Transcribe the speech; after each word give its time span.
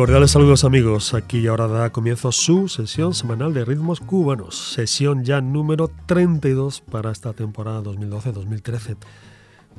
Cordiales 0.00 0.30
saludos 0.30 0.64
amigos, 0.64 1.12
aquí 1.12 1.46
ahora 1.46 1.68
da 1.68 1.90
comienzo 1.90 2.32
su 2.32 2.68
sesión 2.68 3.12
semanal 3.12 3.52
de 3.52 3.66
ritmos 3.66 4.00
cubanos, 4.00 4.72
sesión 4.72 5.24
ya 5.24 5.42
número 5.42 5.90
32 6.06 6.80
para 6.80 7.10
esta 7.10 7.34
temporada 7.34 7.82
2012-2013. 7.82 8.96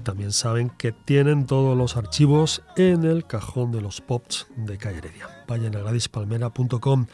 También 0.03 0.31
saben 0.31 0.70
que 0.70 0.91
tienen 0.91 1.48
todos 1.48 1.76
los 1.76 1.98
archivos 1.98 2.62
en 2.76 3.03
el 3.03 3.26
cajón 3.26 3.71
de 3.71 3.81
los 3.81 3.99
pops 3.99 4.45
de 4.55 4.77
Calle 4.77 4.99
Heredia. 4.99 5.27
Vayan 5.48 5.76
a 5.76 5.79
gradispalmera.com. 5.79 7.07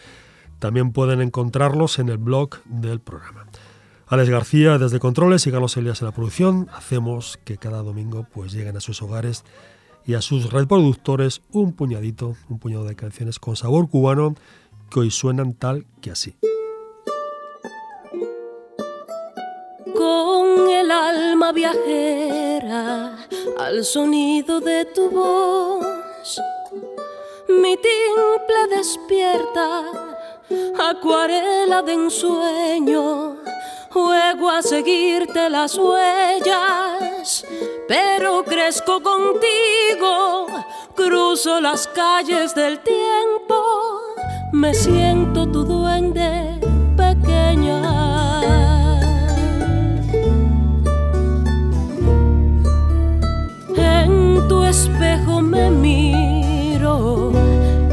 También 0.60 0.92
pueden 0.92 1.22
encontrarlos 1.22 2.00
en 2.00 2.10
el 2.10 2.18
blog 2.18 2.62
del 2.66 3.00
programa. 3.00 3.46
Alex 4.08 4.30
García 4.30 4.78
desde 4.80 5.00
Controles 5.00 5.48
y 5.48 5.52
Carlos 5.52 5.78
Elías 5.78 6.02
en 6.02 6.08
la 6.08 6.14
producción. 6.14 6.68
Hacemos 6.74 7.40
que 7.46 7.58
cada 7.58 7.84
domingo 7.84 8.28
pues 8.34 8.52
lleguen 8.52 8.76
a 8.76 8.82
sus 8.82 9.02
hogares 9.02 9.46
y 10.08 10.14
a 10.14 10.22
sus 10.22 10.52
reproductores 10.52 11.42
un 11.52 11.74
puñadito, 11.74 12.38
un 12.50 12.60
puñado 12.60 12.86
de 12.86 12.96
canciones 12.96 13.40
con 13.40 13.58
sabor 13.58 13.90
cubano 13.90 14.36
que 14.90 15.02
hoy 15.02 15.12
suenan 15.12 15.54
tal 15.54 15.86
que 16.02 16.12
así. 16.12 16.36
Con 19.94 20.70
el 20.70 20.90
alma 20.90 21.52
viajera 21.52 23.18
al 23.60 23.84
sonido 23.84 24.62
de 24.62 24.86
tu 24.86 25.10
voz, 25.10 26.42
mi 27.50 27.76
timple 27.76 28.78
despierta, 28.78 29.84
acuarela 30.90 31.82
de 31.82 31.94
ensueño 31.94 33.36
juego 33.90 34.50
a 34.50 34.62
seguirte 34.62 35.50
las 35.50 35.78
huellas, 35.78 37.46
pero 37.88 38.44
crezco 38.44 39.02
contigo, 39.02 40.48
cruzo 40.96 41.62
las 41.62 41.88
calles 41.88 42.54
del 42.56 42.80
tiempo, 42.80 43.64
me 44.52 44.74
siento 44.74 45.48
tu 45.52 45.64
duende 45.64 46.60
pequeña. 46.96 48.08
En 53.76 54.48
tu 54.48 54.64
espejo 54.64 55.42
me 55.42 55.70
miro, 55.70 57.32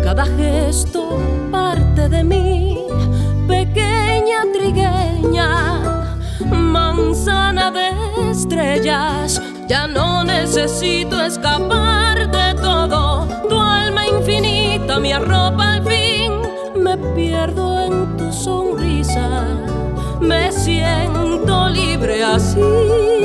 cada 0.03 0.25
gesto 0.27 1.19
parte 1.51 2.08
de 2.08 2.25
mí, 2.25 2.64
Ya 8.84 9.86
no 9.88 10.24
necesito 10.24 11.18
escapar 11.24 12.30
de 12.30 12.60
todo. 12.60 13.27
Tu 13.48 13.58
alma 13.58 14.06
infinita 14.06 15.00
me 15.00 15.14
arropa 15.14 15.77
al 15.77 15.84
fin. 15.84 16.32
Me 16.77 16.98
pierdo 17.14 17.80
en 17.80 18.14
tu 18.18 18.30
sonrisa. 18.30 19.46
Me 20.20 20.52
siento 20.52 21.70
libre 21.70 22.23
así. 22.24 23.23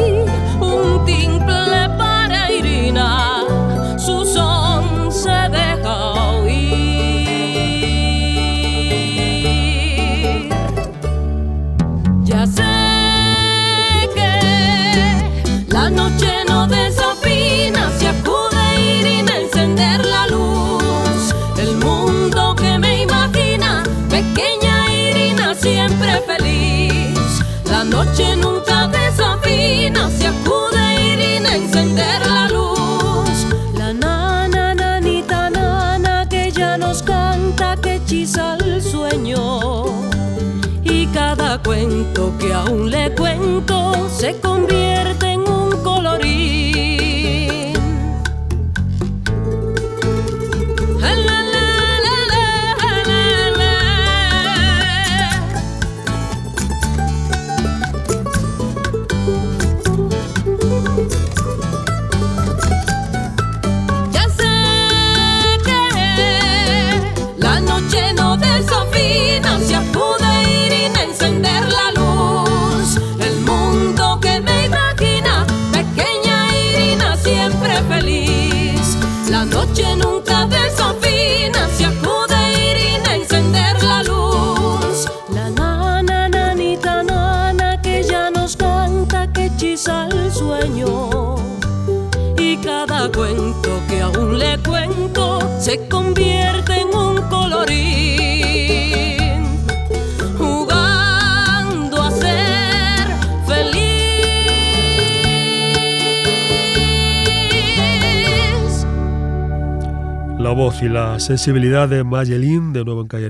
Noche 28.06 28.36
nunca 28.38 28.88
desafina, 28.88 30.10
se 30.10 30.28
acude 30.28 30.84
Irina 31.14 31.50
a 31.50 31.56
encender 31.56 32.22
la 32.26 32.48
luz. 32.48 33.46
La 33.78 33.94
nana, 33.94 34.74
nanita, 34.74 35.50
nana 35.50 36.26
que 36.30 36.52
ya 36.52 36.78
nos 36.78 37.04
canta, 37.04 37.76
que 37.76 37.96
hechiza 37.96 38.58
el 38.66 38.82
sueño. 38.82 39.86
Y 40.84 41.08
cada 41.08 41.62
cuento 41.62 42.34
que 42.40 42.54
aún 42.54 42.90
le 42.90 43.14
cuento 43.16 44.10
se 44.10 44.40
convierte 44.40 44.69
se 95.70 95.88
convierte 95.88 96.82
en 96.82 96.88
un 96.88 97.22
colorín, 97.30 97.78
jugando 100.36 102.02
a 102.02 102.10
ser 102.10 103.08
feliz. 103.46 104.04
La 110.40 110.50
voz 110.50 110.82
y 110.82 110.90
la 110.90 111.20
sensibilidad 111.20 111.88
de 111.88 112.04
Mayelin, 112.04 112.74
de 112.74 112.84
nuevo 112.84 113.02
en 113.02 113.08
Calle 113.08 113.30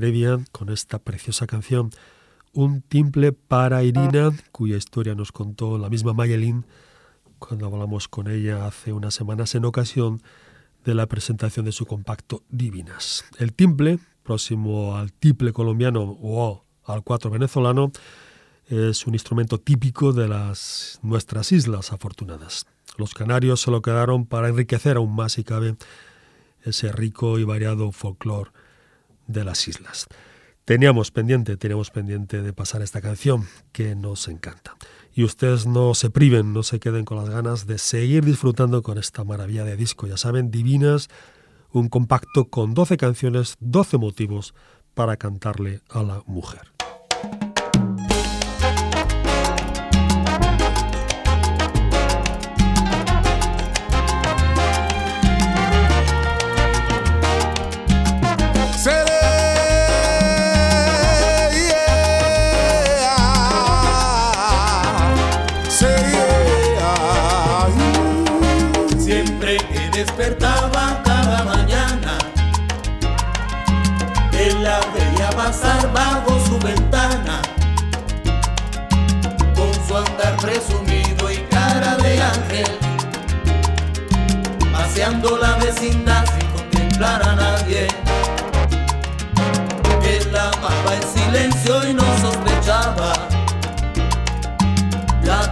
con 0.53 0.69
esta 0.69 1.00
preciosa 1.00 1.45
canción, 1.45 1.89
Un 2.53 2.81
timple 2.81 3.33
para 3.33 3.83
Irina, 3.83 4.31
cuya 4.53 4.77
historia 4.77 5.13
nos 5.13 5.33
contó 5.33 5.77
la 5.77 5.89
misma 5.89 6.13
Mayelin 6.13 6.66
cuando 7.38 7.66
hablamos 7.66 8.07
con 8.07 8.29
ella 8.29 8.66
hace 8.66 8.94
unas 8.94 9.13
semanas 9.13 9.56
en 9.56 9.66
ocasión 9.66 10.21
de 10.86 10.96
la 10.96 11.08
presentación 11.08 11.66
de 11.66 11.72
su 11.72 11.86
compacto 11.86 12.44
Divinas. 12.50 13.26
El 13.38 13.54
timple, 13.54 14.00
próximo 14.24 14.96
al 14.96 15.12
tiple 15.12 15.54
colombiano 15.54 16.18
o 16.22 16.64
al 16.86 17.04
cuatro 17.04 17.30
venezolano, 17.30 17.92
es 18.68 19.08
un 19.08 19.14
instrumento 19.16 19.60
típico 19.60 20.14
de 20.14 20.28
las 20.28 21.00
nuestras 21.02 21.52
islas 21.52 21.92
afortunadas. 21.92 22.68
Los 22.98 23.14
canarios 23.14 23.62
se 23.62 23.72
lo 23.72 23.81
quedaron 23.81 24.26
para 24.26 24.50
enriquecer 24.50 24.98
aún 24.98 25.16
más, 25.16 25.34
si 25.34 25.44
cabe, 25.44 25.76
ese 26.64 26.92
rico 26.92 27.40
y 27.40 27.44
variado 27.44 27.92
folclore 27.92 28.52
de 29.28 29.44
las 29.44 29.68
islas. 29.68 30.08
Teníamos 30.66 31.10
pendiente, 31.10 31.58
teníamos 31.58 31.90
pendiente 31.90 32.42
de 32.42 32.54
pasar 32.54 32.81
esta 32.81 33.02
canción 33.02 33.48
que 33.72 33.96
nos 33.96 34.28
encanta. 34.28 34.76
Y 35.13 35.23
ustedes 35.23 35.65
no 35.65 35.94
se 35.94 36.09
priven, 36.09 36.53
no 36.53 36.63
se 36.63 36.79
queden 36.79 37.06
con 37.06 37.17
las 37.17 37.29
ganas 37.29 37.67
de 37.67 37.77
seguir 37.77 38.23
disfrutando 38.23 38.81
con 38.83 38.97
esta 38.97 39.23
maravilla 39.23 39.63
de 39.63 39.75
disco. 39.75 40.07
Ya 40.07 40.17
saben, 40.17 40.51
Divinas, 40.51 41.09
un 41.71 41.89
compacto 41.89 42.45
con 42.45 42.73
12 42.73 42.97
canciones, 42.97 43.56
12 43.59 43.97
motivos 43.97 44.53
para 44.94 45.17
cantarle 45.17 45.81
a 45.89 46.03
la 46.03 46.23
mujer. 46.25 46.79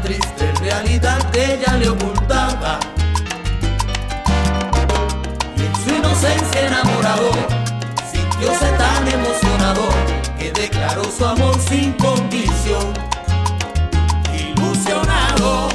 triste 0.07 0.53
realidad 0.61 1.19
que 1.31 1.55
ella 1.55 1.73
le 1.75 1.89
ocultaba. 1.89 2.79
Y 5.57 5.61
en 5.65 5.75
su 5.83 5.89
inocencia 5.95 6.67
enamorado, 6.67 7.29
sintióse 8.09 8.69
tan 8.77 9.05
emocionado 9.05 9.81
que 10.39 10.51
declaró 10.53 11.03
su 11.03 11.25
amor 11.25 11.59
sin 11.59 11.91
condición. 11.93 12.93
Ilusionado. 14.33 15.67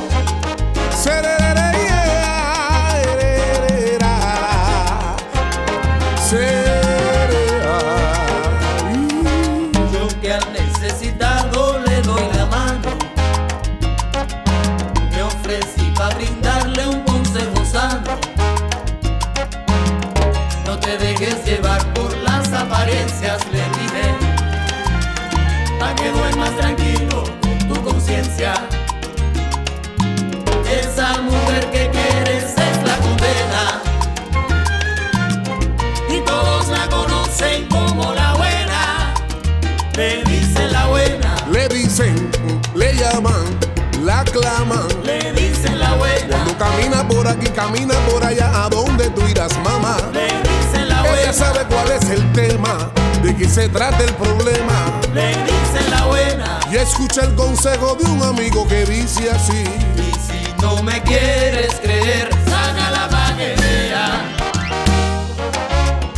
aquí, 47.33 47.49
camina 47.49 47.95
por 48.11 48.25
allá, 48.25 48.65
a 48.65 48.69
donde 48.69 49.11
tú 49.11 49.27
irás, 49.27 49.53
mamá. 49.65 49.97
Le 50.13 50.27
dice 50.27 50.87
la 50.87 51.01
abuela. 51.01 51.21
Ella 51.21 51.33
sabe 51.33 51.61
cuál 51.69 51.91
es 51.91 52.09
el 52.11 52.33
tema, 52.33 52.91
de 53.23 53.35
qué 53.35 53.49
se 53.49 53.69
trata 53.69 54.03
el 54.05 54.15
problema. 54.15 54.93
Le 55.13 55.29
dice 55.29 55.91
la 55.91 56.07
buena. 56.07 56.61
Y 56.71 56.77
escucha 56.77 57.23
el 57.23 57.35
consejo 57.35 57.97
de 57.97 58.11
un 58.11 58.23
amigo 58.23 58.67
que 58.67 58.85
dice 58.85 59.31
así. 59.31 59.65
Y 59.97 60.13
si 60.27 60.63
no 60.63 60.83
me 60.83 61.03
quieres 61.03 61.75
creer, 61.83 62.31
saca 62.49 62.91
la 62.91 63.09
vea 63.37 64.37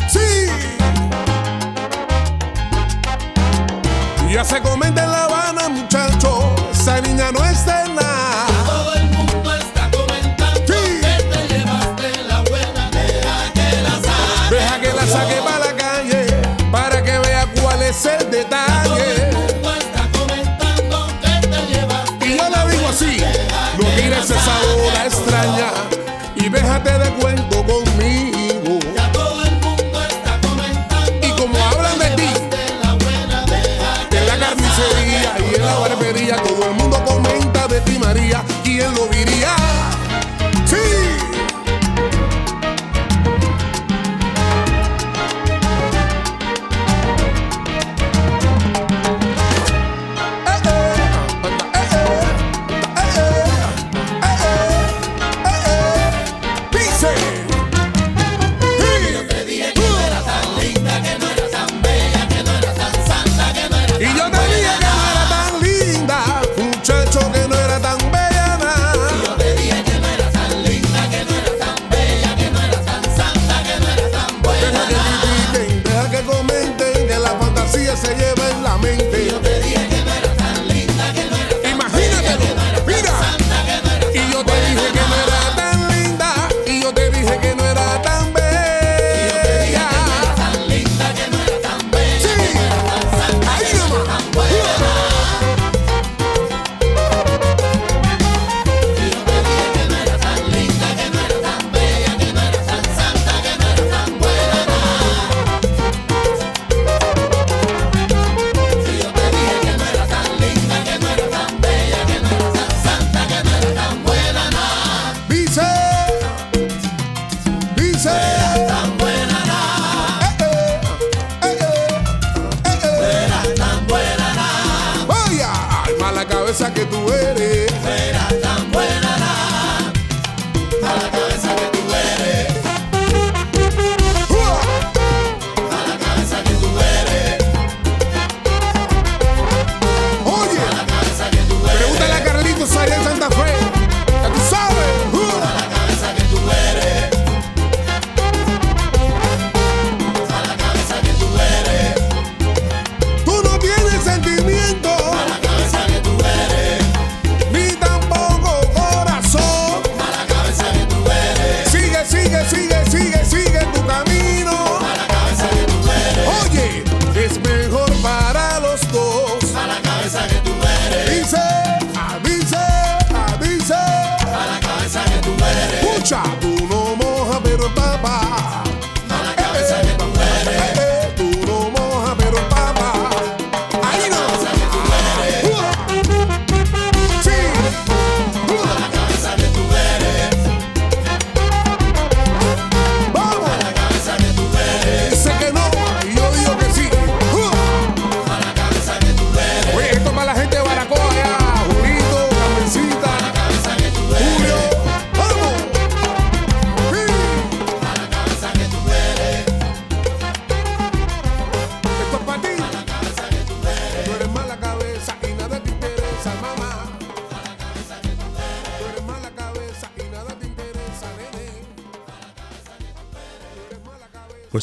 Sí. 0.08 0.48
Ya 4.30 4.44
se 4.44 4.60
comenta 4.60 5.04
en 5.04 5.10
La 5.10 5.24
Habana, 5.24 5.68
muchacho, 5.68 6.54
esa 6.72 7.00
niña 7.00 7.30
no 7.30 7.43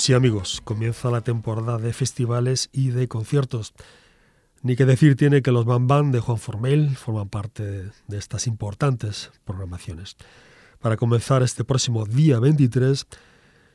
Pues 0.01 0.08
sí 0.08 0.13
amigos, 0.13 0.62
comienza 0.63 1.12
la 1.12 1.22
temporada 1.22 1.77
de 1.77 1.93
festivales 1.93 2.70
y 2.74 2.89
de 2.89 3.08
conciertos. 3.08 3.75
Ni 4.63 4.75
que 4.75 4.88
decir 4.88 5.15
tiene 5.15 5.43
que 5.43 5.51
los 5.51 5.63
Bam 5.65 6.12
de 6.12 6.20
Juan 6.20 6.39
Formel 6.39 6.98
forman 6.98 7.29
parte 7.29 7.91
de 8.08 8.17
estas 8.17 8.48
importantes 8.48 9.29
programaciones. 9.46 10.17
Para 10.79 10.98
comenzar 10.98 11.43
este 11.43 11.63
próximo 11.63 12.05
día 12.05 12.39
23 12.39 13.05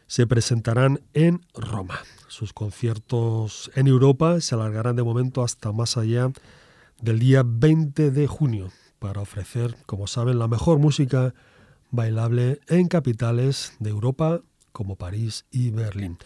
se 0.09 0.27
presentarán 0.27 1.01
en 1.15 1.43
Roma. 1.55 2.01
Sus 2.27 2.53
conciertos 2.53 3.71
en 3.77 3.87
Europa 3.87 4.41
se 4.41 4.57
alargarán 4.57 4.97
de 4.97 5.05
momento 5.05 5.45
hasta 5.45 5.71
más 5.71 5.97
allá 5.97 6.33
del 7.01 7.21
día 7.21 7.45
20 7.47 8.11
de 8.11 8.27
junio 8.27 8.73
para 8.99 9.21
ofrecer, 9.21 9.77
como 9.87 10.09
saben, 10.09 10.41
la 10.41 10.49
mejor 10.49 10.81
música 10.81 11.35
bailable 11.93 12.59
en 12.67 12.89
capitales 12.89 13.75
de 13.79 13.91
Europa 13.91 14.41
como 14.77 14.97
París 14.97 15.47
y 15.51 15.71
Berlín. 15.71 16.19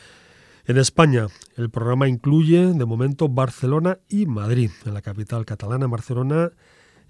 En 0.64 0.76
España, 0.76 1.28
el 1.56 1.70
programa 1.70 2.08
incluye 2.08 2.66
de 2.66 2.84
momento 2.84 3.28
Barcelona 3.28 4.00
y 4.08 4.26
Madrid. 4.26 4.72
En 4.84 4.92
la 4.92 5.02
capital 5.02 5.44
catalana, 5.44 5.86
Barcelona, 5.86 6.50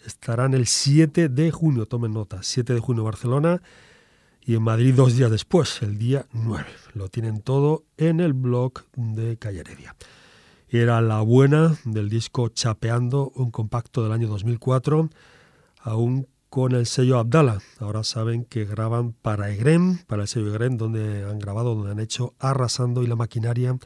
estarán 0.04 0.52
el 0.52 0.66
7 0.66 1.30
de 1.30 1.50
junio, 1.50 1.87
tomen 1.87 2.12
nota, 2.12 2.42
7 2.42 2.75
de 2.75 2.80
junio 2.80 3.04
Barcelona 3.04 3.62
y 4.42 4.54
en 4.54 4.62
Madrid 4.62 4.92
dos 4.94 5.16
días 5.16 5.30
después, 5.30 5.80
el 5.80 5.97
día 5.97 6.26
9. 6.32 6.66
Lo 6.92 7.09
tienen 7.09 7.40
todo 7.40 7.85
en 7.97 8.20
el 8.20 8.35
blog 8.35 8.85
de 8.94 9.38
Calle 9.38 9.61
Heredia. 9.61 9.97
Era 10.68 11.00
la 11.00 11.23
buena 11.23 11.75
del 11.87 12.11
disco 12.11 12.50
Chapeando, 12.50 13.32
un 13.35 13.50
compacto 13.50 14.02
del 14.02 14.12
año 14.12 14.28
2004, 14.28 15.09
aún 15.78 16.28
con 16.50 16.73
el 16.73 16.87
sello 16.87 17.19
Abdala. 17.19 17.61
Ahora 17.78 18.02
saben 18.04 18.45
que 18.45 18.64
graban 18.64 19.12
para 19.12 19.50
Egrem, 19.50 19.99
para 20.07 20.23
el 20.23 20.28
sello 20.28 20.49
Egrem, 20.49 20.76
donde 20.76 21.25
han 21.25 21.38
grabado, 21.38 21.76
donde 21.76 21.92
han 21.92 22.00
hecho 22.00 22.35
Arrasando 22.40 23.02
y 23.02 23.07
la 23.07 23.16
Maquinaria, 23.16 23.78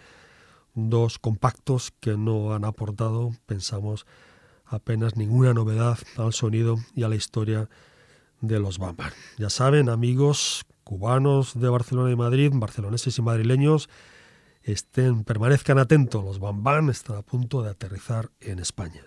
dos 0.75 1.18
compactos 1.18 1.92
que 2.00 2.16
no 2.16 2.54
han 2.54 2.64
aportado, 2.64 3.33
pensamos, 3.47 4.06
apenas 4.64 5.16
ninguna 5.16 5.52
novedad 5.52 5.99
al 6.16 6.33
sonido 6.33 6.76
y 6.94 7.04
a 7.04 7.09
la 7.09 7.16
historia 7.16 7.68
de 8.40 8.59
los 8.59 8.78
Bambam. 8.78 9.11
Ya 9.38 9.50
saben, 9.50 9.90
amigos 9.90 10.64
cubanos 10.83 11.59
de 11.59 11.68
Barcelona 11.68 12.11
y 12.11 12.16
Madrid, 12.16 12.50
barceloneses 12.54 13.18
y 13.18 13.23
madrileños, 13.23 13.88
estén, 14.62 15.25
permanezcan 15.25 15.78
atentos, 15.78 16.25
los 16.25 16.40
Bambam 16.40 16.88
están 16.88 17.18
a 17.18 17.23
punto 17.23 17.62
de 17.62 17.71
aterrizar 17.71 18.30
en 18.40 18.59
España. 18.59 19.02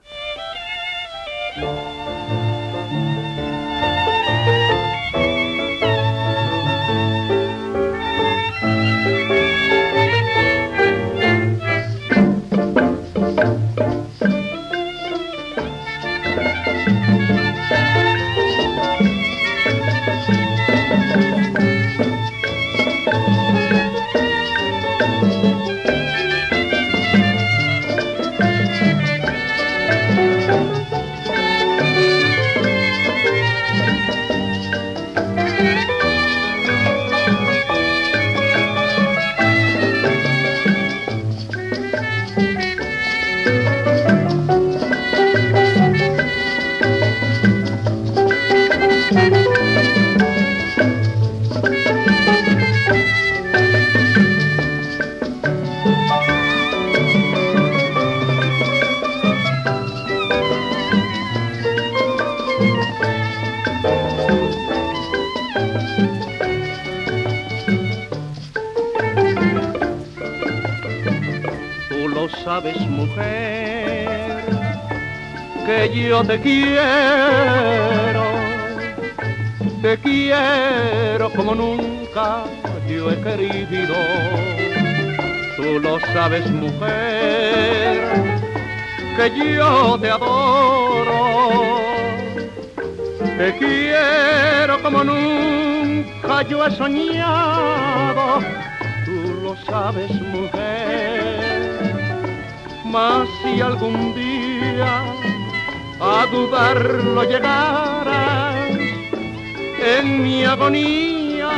Yo 76.08 76.24
te 76.24 76.40
quiero, 76.40 78.24
te 79.82 79.98
quiero 79.98 81.30
como 81.32 81.54
nunca 81.54 82.46
yo 82.88 83.12
he 83.12 83.22
querido. 83.22 83.96
Tú 85.58 85.80
lo 85.80 86.00
sabes, 86.14 86.50
mujer, 86.52 88.00
que 89.18 89.56
yo 89.56 89.98
te 90.00 90.10
adoro. 90.10 91.80
Te 93.38 93.56
quiero 93.58 94.82
como 94.82 95.04
nunca 95.04 96.42
yo 96.44 96.66
he 96.66 96.72
soñado. 96.72 98.40
Tú 99.06 99.42
lo 99.44 99.56
sabes, 99.66 100.12
mujer. 100.22 101.27
Mas 102.92 103.28
si 103.42 103.62
algún 103.62 104.14
día 104.16 105.04
a 106.00 106.26
dudarlo 106.32 107.24
llegarás 107.24 108.70
en 109.96 110.24
mi 110.24 110.44
agonía. 110.44 111.50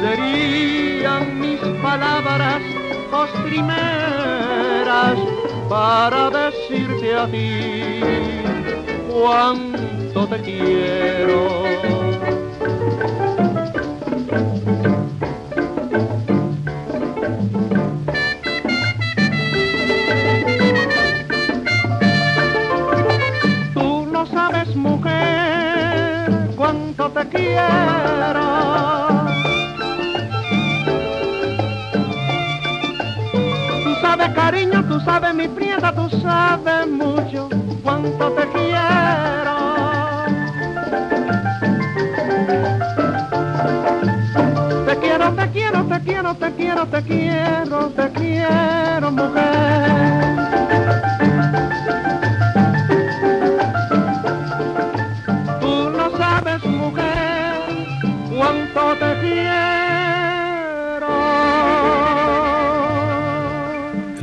Serían 0.00 1.40
mis 1.40 1.60
palabras 1.82 2.62
postrimeras 3.10 5.18
para 5.68 6.30
decirte 6.30 7.14
a 7.14 7.26
ti 7.26 8.00
cuánto 9.08 10.26
te 10.26 10.40
quiero. 10.40 11.60
Sabes 35.04 35.34
mi 35.34 35.48
prieta, 35.48 35.94
tú 35.94 36.08
sabes 36.20 36.86
mucho 36.88 37.48
cuánto 37.82 38.32
te 38.32 38.48
quiero. 38.48 38.90
Te 44.86 44.96
quiero, 44.98 45.32
te 45.34 45.50
quiero, 45.50 45.84
te 45.86 46.00
quiero, 46.00 46.34
te 46.34 46.52
quiero, 46.54 46.86
te 46.88 47.02
quiero, 47.02 47.90
te 47.90 48.10
quiero, 48.12 49.12
mujer. 49.12 50.69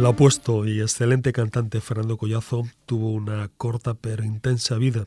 Apuesto 0.08 0.66
y 0.66 0.80
excelente 0.80 1.34
cantante 1.34 1.82
Fernando 1.82 2.16
Collazo 2.16 2.64
tuvo 2.86 3.12
una 3.12 3.50
corta 3.58 3.94
pero 3.94 4.24
intensa 4.24 4.76
vida. 4.78 5.06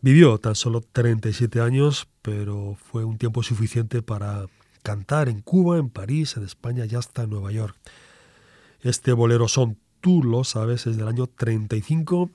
Vivió 0.00 0.38
tan 0.38 0.54
solo 0.54 0.80
37 0.80 1.60
años, 1.60 2.08
pero 2.22 2.78
fue 2.90 3.04
un 3.04 3.18
tiempo 3.18 3.42
suficiente 3.42 4.00
para 4.00 4.46
cantar 4.82 5.28
en 5.28 5.42
Cuba, 5.42 5.76
en 5.76 5.90
París, 5.90 6.38
en 6.38 6.44
España 6.44 6.86
y 6.86 6.94
hasta 6.94 7.24
en 7.24 7.30
Nueva 7.30 7.52
York. 7.52 7.76
Este 8.80 9.12
bolero 9.12 9.46
son, 9.46 9.76
tú 10.00 10.24
lo 10.24 10.42
sabes, 10.42 10.86
es 10.86 10.96
del 10.96 11.06
año 11.06 11.26
35 11.26 12.30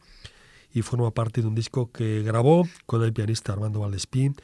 y 0.75 0.83
forma 0.83 1.09
parte 1.09 1.41
de 1.41 1.47
un 1.47 1.55
disco 1.55 1.91
que 1.91 2.21
grabó 2.21 2.67
con 2.85 3.01
el 3.01 3.13
pianista 3.13 3.51
Armando 3.51 3.79
Valdespín 3.79 4.35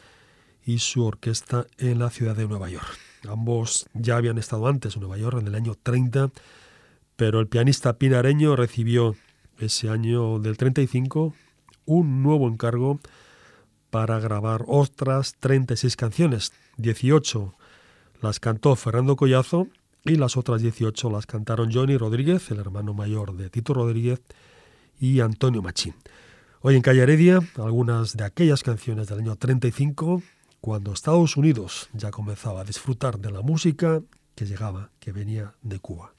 y 0.66 0.80
su 0.80 1.06
orquesta 1.06 1.68
en 1.78 2.00
la 2.00 2.10
ciudad 2.10 2.36
de 2.36 2.48
Nueva 2.48 2.72
York. 2.72 2.98
Ambos 3.28 3.86
ya 3.94 4.18
habían 4.18 4.40
estado 4.40 4.68
antes 4.68 4.96
en 4.96 5.02
Nueva 5.02 5.20
York 5.20 5.38
en 5.40 5.46
el 5.46 5.54
año 5.54 5.76
30 5.76 6.32
pero 7.20 7.42
el 7.42 7.48
pianista 7.48 7.98
pinareño 7.98 8.56
recibió 8.56 9.14
ese 9.58 9.90
año 9.90 10.40
del 10.40 10.56
35 10.56 11.34
un 11.86 12.24
nuevo 12.24 12.48
encargo 12.48 13.02
para 13.90 14.22
grabar 14.22 14.64
otras 14.68 15.36
36 15.42 15.98
canciones, 15.98 16.54
18 16.78 17.54
Las 18.22 18.40
cantó 18.40 18.74
Fernando 18.78 19.18
Collazo 19.18 19.68
y 20.06 20.16
las 20.16 20.38
otras 20.38 20.62
18 20.62 21.10
las 21.10 21.26
cantaron 21.26 21.74
Johnny 21.74 21.98
Rodríguez, 21.98 22.52
el 22.52 22.60
hermano 22.60 22.94
mayor 22.94 23.36
de 23.36 23.50
Tito 23.50 23.74
Rodríguez, 23.74 24.22
y 24.98 25.20
Antonio 25.20 25.62
Machín. 25.62 25.96
Hoy 26.62 26.78
en 26.78 26.82
Calle 26.82 27.02
Heredia, 27.02 27.42
algunas 27.58 28.16
de 28.16 28.24
aquellas 28.24 28.64
canciones 28.64 29.10
del 29.10 29.20
año 29.20 29.36
35, 29.36 30.24
cuando 30.62 30.94
Estados 30.94 31.36
Unidos 31.36 31.90
ya 31.92 32.12
comenzaba 32.12 32.62
a 32.62 32.64
disfrutar 32.64 33.20
de 33.20 33.30
la 33.30 33.42
música 33.42 34.02
que 34.39 34.46
llegaba, 34.46 34.89
que 35.01 35.12
venía 35.12 35.53
de 35.62 35.79
Cuba. 35.79 36.13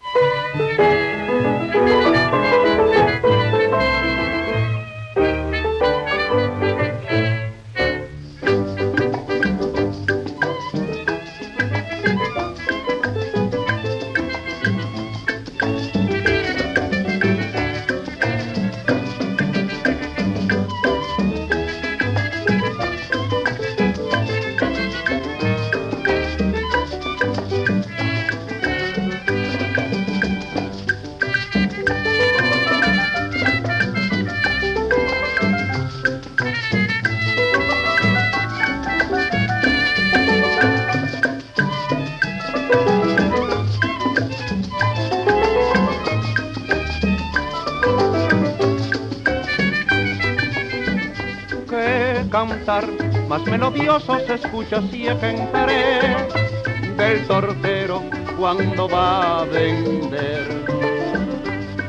Más 52.44 53.42
melodioso 53.44 54.18
se 54.26 54.34
escucha 54.34 54.82
si 54.90 55.02
del 55.02 57.26
tortero 57.26 58.02
cuando 58.38 58.88
va 58.88 59.40
a 59.40 59.44
vender. 59.44 60.48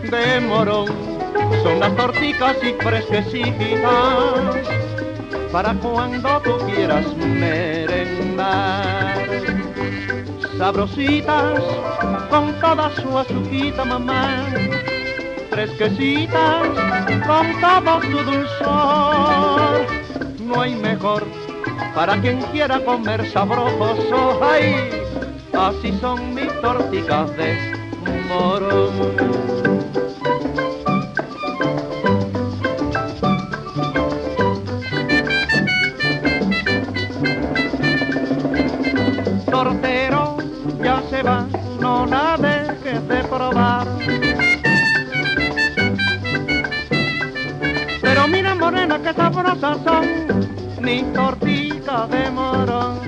De 0.09 0.41
morón 0.41 0.87
son 1.63 1.79
las 1.79 1.95
torticas 1.95 2.57
y 2.63 2.73
fresquecitas 2.83 3.55
para 5.53 5.73
cuando 5.75 6.41
tú 6.41 6.57
quieras 6.65 7.05
merendar. 7.15 9.25
Sabrositas 10.57 11.61
con 12.29 12.59
toda 12.59 12.93
su 12.97 13.17
azuquita 13.17 13.85
mamá, 13.85 14.47
fresquecitas 15.49 16.67
con 17.25 17.61
todo 17.61 18.01
su 18.01 18.17
dulzor 18.29 20.00
no 20.41 20.61
hay 20.61 20.75
mejor 20.75 21.25
para 21.93 22.19
quien 22.21 22.41
quiera 22.51 22.83
comer 22.83 23.29
sabroso. 23.31 24.39
Ay, 24.43 24.89
así 25.53 25.97
son 25.99 26.33
mis 26.33 26.49
torticas 26.61 27.35
de 27.37 27.73
morón. 28.27 29.70
Son 49.83 50.05
ni 50.81 51.03
tortita 51.13 52.07
de 52.07 52.29
morón. 52.31 52.99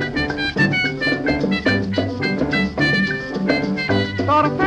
Tortero, 4.26 4.64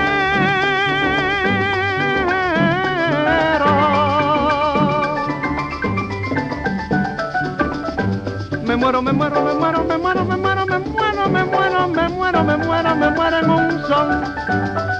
me 8.62 8.76
muero, 8.76 9.02
me 9.02 9.12
muero, 9.12 9.42
me 9.42 9.54
muero, 9.54 9.84
me 9.84 9.96
muero, 9.98 10.24
me 10.24 10.36
muero, 10.36 10.66
me 10.66 10.76
muero, 10.76 11.28
me 11.28 11.44
muero, 11.44 11.88
me 11.88 12.08
muero, 12.08 12.44
me 12.44 12.56
muero, 12.56 12.96
me 12.96 13.10
muero 13.10 13.38
en 13.38 13.50
un 13.50 13.82
son. 13.88 14.24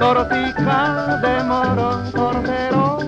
Tortica 0.00 1.18
de 1.22 1.44
morón, 1.44 2.12
tortero, 2.12 2.98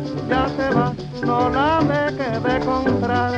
va, 1.39 1.51
no 1.51 1.51
la 1.51 1.81
deje 1.81 2.41
de 2.41 2.61
comprar. 2.65 3.33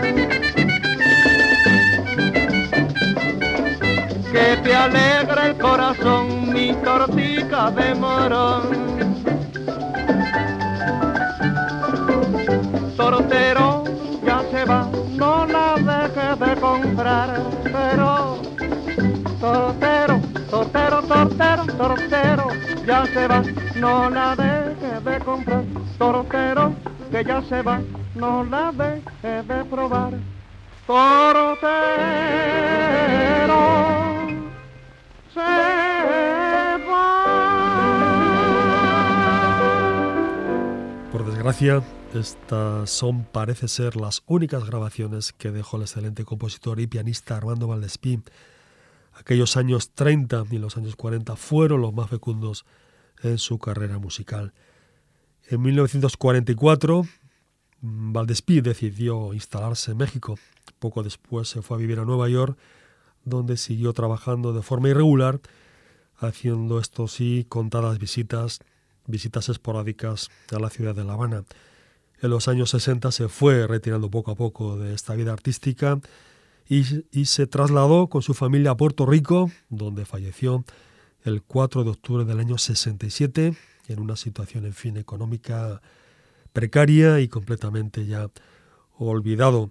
que 4.33 4.57
te 4.63 4.75
alegra 4.75 5.47
el 5.49 5.59
corazón 5.59 6.53
mi 6.53 6.73
tortica 6.85 7.71
de 7.71 7.95
morón. 7.95 8.63
Tortero 12.97 13.85
ya 14.25 14.43
se 14.51 14.65
va, 14.65 14.89
no 15.17 15.47
la 15.47 15.75
dejes 15.77 16.39
de 16.39 16.61
comprar, 16.61 17.41
pero 17.65 18.39
tortero, 19.41 20.21
tortero, 20.51 21.03
tortero, 21.03 21.65
tortero, 21.77 22.49
ya 22.87 23.05
se 23.07 23.27
va, 23.27 23.43
no 23.77 24.11
la 24.11 24.37
dejes 24.37 25.05
de 25.05 25.19
comprar, 25.21 25.65
tortero 25.99 26.80
que 27.11 27.25
ya 27.25 27.42
se 27.42 27.62
va, 27.62 27.83
no 28.14 28.44
la 28.44 28.70
dejes 28.73 29.49
de 29.49 29.64
probar. 29.64 30.12
Tortero 30.87 31.70
por 41.11 41.27
desgracia, 41.27 41.83
estas 42.14 42.90
son, 42.90 43.25
parece 43.25 43.66
ser, 43.68 43.96
las 43.96 44.23
únicas 44.27 44.64
grabaciones 44.64 45.33
que 45.33 45.51
dejó 45.51 45.77
el 45.77 45.83
excelente 45.83 46.25
compositor 46.25 46.81
y 46.81 46.87
pianista 46.87 47.37
Armando 47.37 47.66
Valdespí. 47.66 48.23
Aquellos 49.14 49.57
años 49.57 49.90
30 49.90 50.44
y 50.51 50.59
los 50.59 50.77
años 50.77 50.96
40 50.96 51.37
fueron 51.37 51.83
los 51.83 51.92
más 51.92 52.09
fecundos 52.09 52.64
en 53.23 53.38
su 53.38 53.59
carrera 53.59 53.99
musical. 53.99 54.53
En 55.51 55.63
1944, 55.63 57.09
Valdespí 57.81 58.61
decidió 58.61 59.35
instalarse 59.35 59.91
en 59.91 59.97
México. 59.97 60.39
Poco 60.79 61.03
después 61.03 61.49
se 61.49 61.61
fue 61.61 61.77
a 61.77 61.81
vivir 61.81 61.99
a 61.99 62.05
Nueva 62.05 62.29
York 62.29 62.57
donde 63.25 63.57
siguió 63.57 63.93
trabajando 63.93 64.53
de 64.53 64.63
forma 64.63 64.91
irregular, 64.91 65.41
haciendo 66.19 66.79
esto 66.79 67.09
sí 67.09 67.47
contadas 67.49 67.99
visitas, 67.99 68.61
visitas 69.09 69.49
esporádicas 69.49 70.31
a 70.55 70.61
la 70.61 70.71
ciudad 70.71 70.95
de 70.95 71.03
La 71.03 71.15
Habana. 71.15 71.43
En 72.23 72.31
los 72.31 72.47
años 72.47 72.71
60 72.71 73.11
se 73.11 73.29
fue 73.29 73.67
retirando 73.67 74.09
poco 74.09 74.31
a 74.31 74.37
poco 74.37 74.79
de 74.79 74.95
esta 74.95 75.17
vida 75.17 75.33
artística 75.33 76.01
y, 76.69 76.85
y 77.11 77.25
se 77.25 77.49
trasladó 77.49 78.07
con 78.07 78.23
su 78.23 78.35
familia 78.35 78.71
a 78.71 78.77
Puerto 78.77 79.05
Rico, 79.05 79.51
donde 79.69 80.05
falleció 80.05 80.65
el 81.25 81.43
4 81.43 81.83
de 81.83 81.91
octubre 81.91 82.25
del 82.25 82.39
año 82.39 82.57
67 82.57 83.57
en 83.92 84.00
una 84.00 84.16
situación, 84.16 84.66
en 84.66 84.74
fin, 84.74 84.96
económica 84.96 85.81
precaria 86.53 87.20
y 87.20 87.29
completamente 87.29 88.07
ya 88.07 88.31
olvidado. 88.96 89.70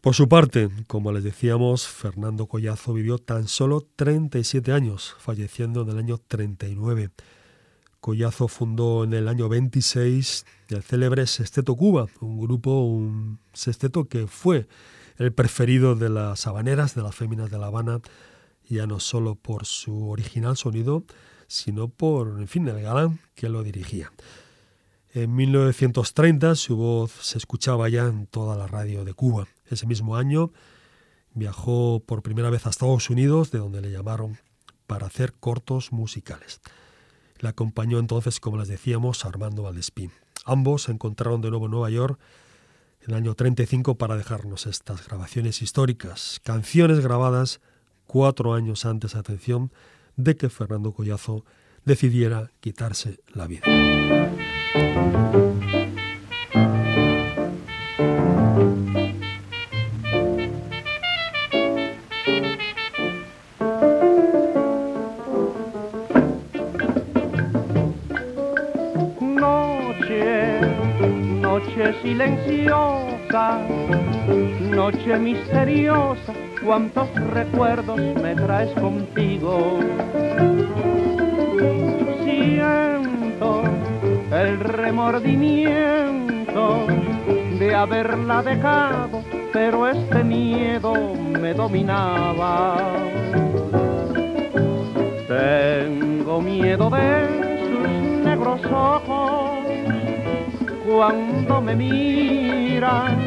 Por 0.00 0.14
su 0.14 0.28
parte, 0.28 0.68
como 0.86 1.12
les 1.12 1.24
decíamos, 1.24 1.88
Fernando 1.88 2.46
Collazo 2.46 2.92
vivió 2.92 3.18
tan 3.18 3.48
solo 3.48 3.86
37 3.96 4.70
años, 4.72 5.16
falleciendo 5.18 5.82
en 5.82 5.88
el 5.88 5.98
año 5.98 6.18
39. 6.18 7.10
Collazo 8.00 8.48
fundó 8.48 9.04
en 9.04 9.14
el 9.14 9.28
año 9.28 9.48
26 9.48 10.44
el 10.68 10.82
célebre 10.82 11.26
Sesteto 11.26 11.74
Cuba, 11.74 12.06
un 12.20 12.38
grupo, 12.38 12.84
un 12.84 13.38
sexteto 13.54 14.04
que 14.04 14.26
fue 14.26 14.68
el 15.16 15.32
preferido 15.32 15.94
de 15.94 16.10
las 16.10 16.46
habaneras, 16.46 16.94
de 16.94 17.02
las 17.02 17.14
féminas 17.14 17.50
de 17.50 17.56
La 17.56 17.68
Habana, 17.68 18.00
ya 18.68 18.86
no 18.86 19.00
solo 19.00 19.36
por 19.36 19.64
su 19.64 20.10
original 20.10 20.58
sonido, 20.58 21.04
sino 21.46 21.88
por, 21.88 22.40
en 22.40 22.48
fin, 22.48 22.68
el 22.68 22.80
galán 22.80 23.20
que 23.34 23.48
lo 23.48 23.62
dirigía. 23.62 24.12
En 25.12 25.34
1930 25.34 26.56
su 26.56 26.76
voz 26.76 27.12
se 27.12 27.38
escuchaba 27.38 27.88
ya 27.88 28.06
en 28.06 28.26
toda 28.26 28.56
la 28.56 28.66
radio 28.66 29.04
de 29.04 29.14
Cuba. 29.14 29.46
Ese 29.70 29.86
mismo 29.86 30.16
año 30.16 30.50
viajó 31.34 32.02
por 32.04 32.22
primera 32.22 32.50
vez 32.50 32.66
a 32.66 32.70
Estados 32.70 33.10
Unidos, 33.10 33.50
de 33.50 33.58
donde 33.58 33.80
le 33.80 33.90
llamaron 33.90 34.38
para 34.86 35.06
hacer 35.06 35.32
cortos 35.32 35.92
musicales. 35.92 36.60
Le 37.38 37.48
acompañó 37.48 37.98
entonces, 37.98 38.40
como 38.40 38.58
les 38.58 38.68
decíamos, 38.68 39.24
Armando 39.24 39.62
Valdespín. 39.62 40.10
Ambos 40.44 40.84
se 40.84 40.92
encontraron 40.92 41.40
de 41.40 41.50
nuevo 41.50 41.66
en 41.66 41.72
Nueva 41.72 41.90
York 41.90 42.18
en 43.02 43.10
el 43.10 43.16
año 43.16 43.34
35 43.34 43.96
para 43.96 44.16
dejarnos 44.16 44.66
estas 44.66 45.06
grabaciones 45.06 45.62
históricas, 45.62 46.40
canciones 46.42 47.00
grabadas 47.00 47.60
cuatro 48.06 48.54
años 48.54 48.84
antes, 48.84 49.14
atención, 49.14 49.72
de 50.16 50.36
que 50.36 50.48
Fernando 50.48 50.92
Collazo 50.92 51.44
decidiera 51.84 52.50
quitarse 52.60 53.20
la 53.32 53.46
vida. 53.46 53.62
Noche, 69.20 70.60
noche 71.40 71.94
silenciosa, 72.02 73.58
noche 74.70 75.18
misteriosa, 75.18 76.32
cuántos 76.64 77.08
recuerdos 77.30 77.98
me 77.98 78.34
traes 78.34 78.70
contigo. 78.80 79.78
Siento 82.24 83.62
el 84.32 84.58
remordimiento 84.60 86.86
de 87.58 87.74
haberla 87.74 88.42
dejado, 88.42 89.22
pero 89.52 89.86
este 89.88 90.24
miedo 90.24 90.94
me 91.40 91.52
dominaba. 91.52 92.76
Tengo 95.28 96.40
miedo 96.40 96.88
de 96.90 97.28
sus 97.68 97.88
negros 98.24 98.60
ojos 98.66 99.50
cuando 100.86 101.60
me 101.60 101.76
miran 101.76 103.18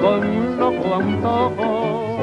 con 0.00 0.56
loco 0.58 0.94
antojo. 0.94 2.15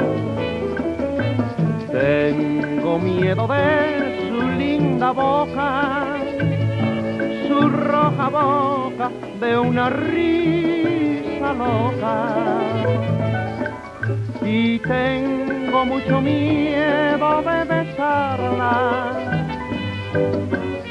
Tengo 1.94 2.98
miedo 2.98 3.48
de 3.48 4.28
su 4.28 4.42
linda 4.58 5.12
boca, 5.12 6.18
su 7.48 7.70
roja 7.70 8.30
boca 8.30 9.12
de 9.40 9.60
una 9.60 9.92
risa 9.92 11.54
loca. 11.54 12.36
Y 14.42 14.80
tengo 14.80 15.86
mucho 15.86 16.20
miedo 16.20 17.44
de 17.44 17.64
besarla. 17.64 19.12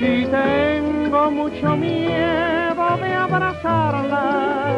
Y 0.01 0.25
tengo 0.27 1.31
mucho 1.33 1.77
miedo 1.77 2.97
de 3.03 3.13
abrazarla. 3.13 4.71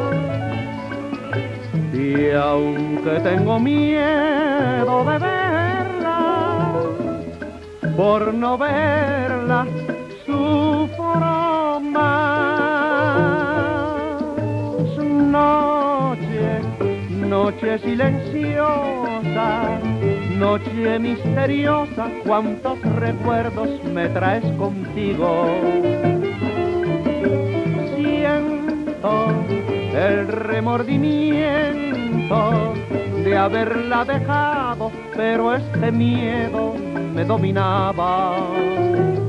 Y 1.92 2.30
aunque 2.30 3.20
tengo 3.20 3.60
miedo 3.60 5.04
de 5.04 5.18
verla, 5.18 5.33
por 7.96 8.34
no 8.34 8.58
verla, 8.58 9.66
sufro 10.26 11.80
más. 11.80 12.34
Noche, 14.98 16.60
noche 17.10 17.78
silenciosa, 17.78 19.78
noche 20.38 20.98
misteriosa, 20.98 22.10
cuántos 22.24 22.80
recuerdos 22.96 23.68
me 23.92 24.08
traes 24.08 24.44
contigo. 24.56 25.46
Siento 27.96 29.28
el 29.94 30.28
remordimiento 30.28 32.74
de 33.24 33.36
haberla 33.36 34.04
dejado, 34.04 34.92
pero 35.16 35.54
este 35.54 35.90
miedo 35.90 36.83
me 37.14 37.24
dominaba. 37.24 39.23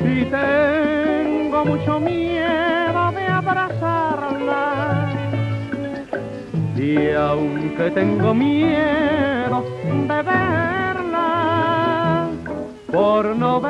Y 0.00 0.24
tengo 0.26 1.64
mucho 1.64 1.98
miedo 1.98 3.10
de 3.12 3.26
abrazarla. 3.26 5.08
Y 6.76 7.12
aunque 7.12 7.90
tengo 7.92 8.34
miedo 8.34 9.64
de 10.08 10.22
verla, 10.22 12.28
por 12.92 13.34
no 13.34 13.62
verla, 13.62 13.69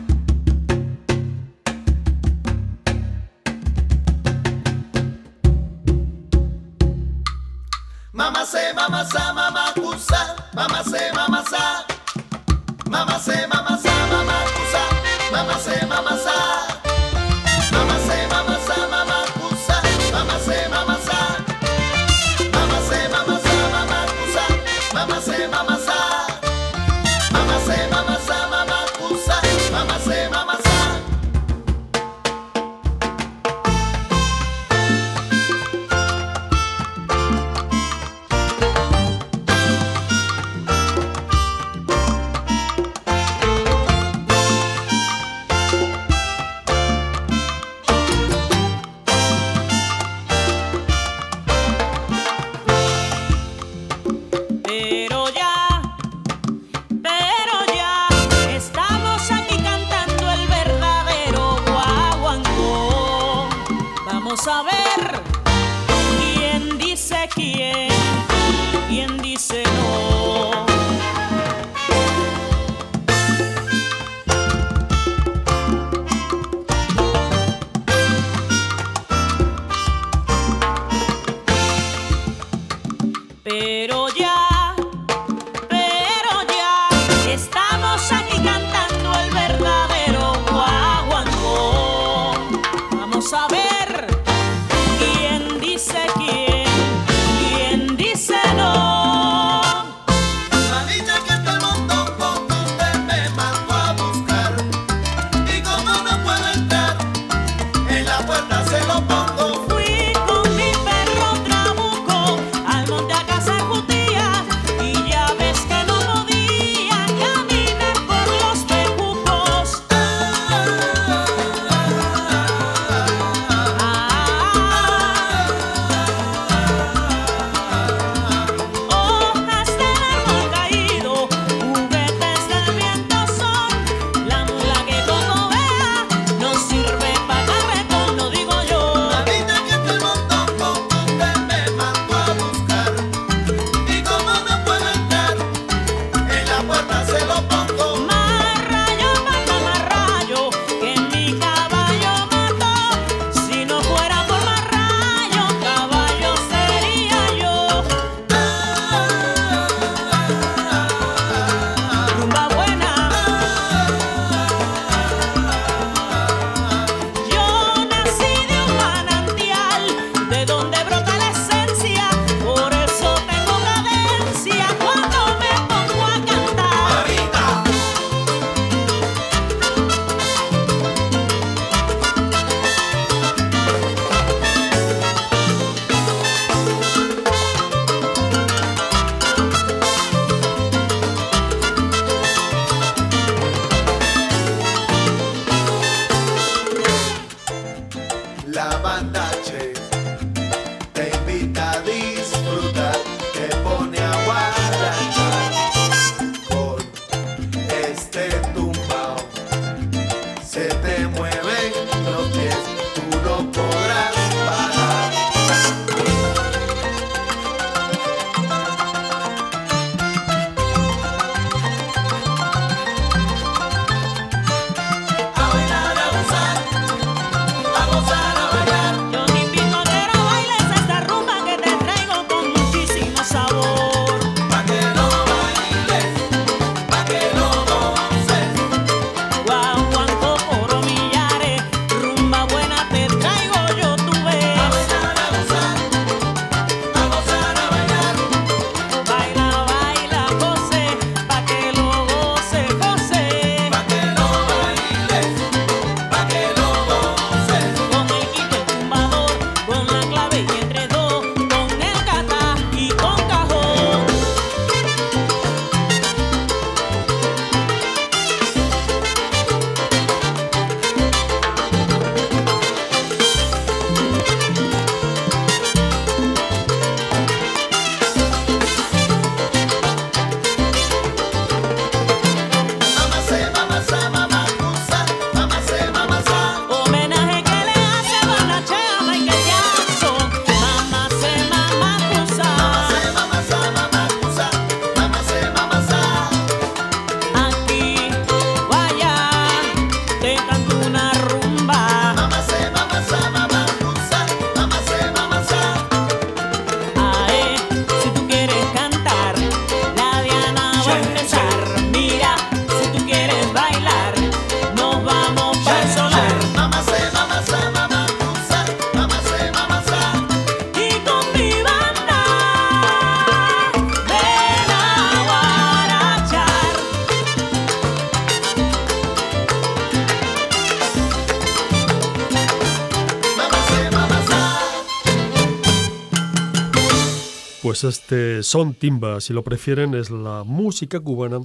Son 338.51 338.73
timba, 338.73 339.21
si 339.21 339.31
lo 339.31 339.45
prefieren, 339.45 339.95
es 339.95 340.11
la 340.11 340.43
música 340.43 340.99
cubana 340.99 341.39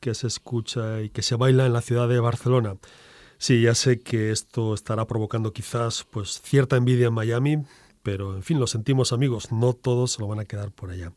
que 0.00 0.14
se 0.14 0.26
escucha 0.26 1.00
y 1.00 1.08
que 1.08 1.22
se 1.22 1.34
baila 1.34 1.64
en 1.64 1.72
la 1.72 1.80
ciudad 1.80 2.10
de 2.10 2.20
Barcelona. 2.20 2.76
Sí, 3.38 3.62
ya 3.62 3.74
sé 3.74 4.00
que 4.00 4.32
esto 4.32 4.74
estará 4.74 5.06
provocando 5.06 5.54
quizás 5.54 6.04
pues 6.10 6.42
cierta 6.42 6.76
envidia 6.76 7.06
en 7.06 7.14
Miami, 7.14 7.64
pero 8.02 8.36
en 8.36 8.42
fin, 8.42 8.60
lo 8.60 8.66
sentimos 8.66 9.14
amigos, 9.14 9.50
no 9.50 9.72
todos 9.72 10.12
se 10.12 10.20
lo 10.20 10.28
van 10.28 10.40
a 10.40 10.44
quedar 10.44 10.72
por 10.72 10.90
allá. 10.90 11.10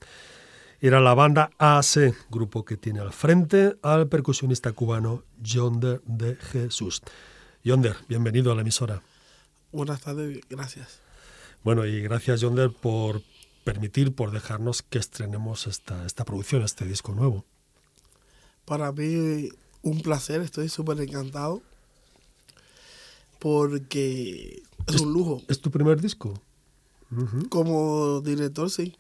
Era 0.80 1.02
la 1.02 1.14
banda 1.14 1.50
AC, 1.58 2.16
grupo 2.30 2.64
que 2.64 2.78
tiene 2.78 3.02
al 3.02 3.12
frente 3.12 3.76
al 3.82 4.08
percusionista 4.08 4.72
cubano 4.72 5.24
Yonder 5.42 6.00
de 6.06 6.38
Jesús. 6.38 7.02
Yonder, 7.66 7.98
bienvenido 8.08 8.54
a 8.54 8.56
la 8.56 8.62
emisora. 8.62 9.02
Buenas 9.74 10.00
tardes, 10.00 10.40
gracias. 10.50 11.02
Bueno, 11.62 11.86
y 11.86 12.00
gracias 12.04 12.40
Yonder 12.40 12.72
por 12.72 13.22
permitir, 13.64 14.14
por 14.14 14.32
dejarnos 14.32 14.82
que 14.82 15.00
estrenemos 15.00 15.68
esta, 15.68 16.06
esta 16.06 16.26
producción, 16.26 16.64
este 16.64 16.86
disco 16.86 17.14
nuevo. 17.14 17.46
Para 18.66 18.92
mí 18.92 19.50
un 19.82 20.02
placer, 20.02 20.42
estoy 20.42 20.70
súper 20.70 21.00
encantado 21.02 21.62
porque 23.40 24.62
es 24.88 25.02
un 25.02 25.14
lujo. 25.14 25.42
¿Es 25.48 25.62
tu 25.62 25.72
primer 25.72 26.00
disco? 26.02 26.34
Como 27.50 28.22
director, 28.22 28.70
sí. 28.70 28.96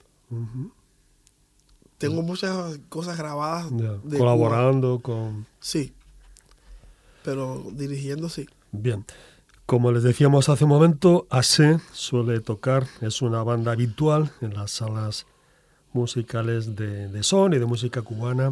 Tengo 1.97 2.21
muchas 2.21 2.79
cosas 2.89 3.17
grabadas. 3.17 3.69
Ya, 3.71 3.91
de 3.91 3.99
Cuba. 3.99 4.17
Colaborando 4.17 4.99
con... 4.99 5.45
Sí. 5.59 5.93
Pero 7.23 7.67
dirigiendo, 7.73 8.29
sí. 8.29 8.47
Bien. 8.71 9.05
Como 9.69 9.91
les 9.91 10.01
decíamos 10.01 10.49
hace 10.49 10.63
un 10.63 10.71
momento, 10.71 11.27
ASE 11.29 11.79
suele 11.93 12.39
tocar, 12.39 12.87
es 13.01 13.21
una 13.21 13.43
banda 13.43 13.71
habitual 13.71 14.31
en 14.41 14.55
las 14.55 14.71
salas 14.71 15.27
musicales 15.93 16.75
de, 16.75 17.07
de 17.07 17.21
son 17.21 17.53
y 17.53 17.59
de 17.59 17.67
música 17.67 18.01
cubana 18.01 18.49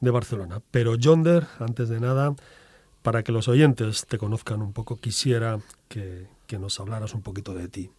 de 0.00 0.10
Barcelona. 0.12 0.62
Pero 0.70 0.94
Yonder, 0.94 1.48
antes 1.58 1.88
de 1.88 1.98
nada, 1.98 2.36
para 3.02 3.24
que 3.24 3.32
los 3.32 3.48
oyentes 3.48 4.06
te 4.06 4.18
conozcan 4.18 4.62
un 4.62 4.72
poco, 4.72 4.94
quisiera 4.98 5.58
que, 5.88 6.28
que 6.46 6.60
nos 6.60 6.78
hablaras 6.78 7.12
un 7.14 7.22
poquito 7.22 7.52
de 7.52 7.66
ti. 7.66 7.90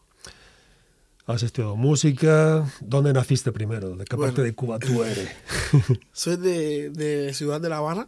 ¿Has 1.26 1.44
estudiado 1.44 1.76
música? 1.76 2.66
¿Dónde 2.80 3.12
naciste 3.12 3.52
primero? 3.52 3.98
¿De 3.98 4.06
qué 4.06 4.16
Bueno. 4.16 4.32
parte 4.32 4.44
de 4.44 4.56
Cuba 4.56 4.80
tú 4.80 5.04
eres? 5.04 5.30
Soy 6.14 6.38
de, 6.38 6.92
de 6.92 7.34
Ciudad 7.34 7.60
de 7.60 7.68
La 7.68 7.80
Habana. 7.80 8.08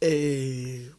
Eh, 0.00 0.92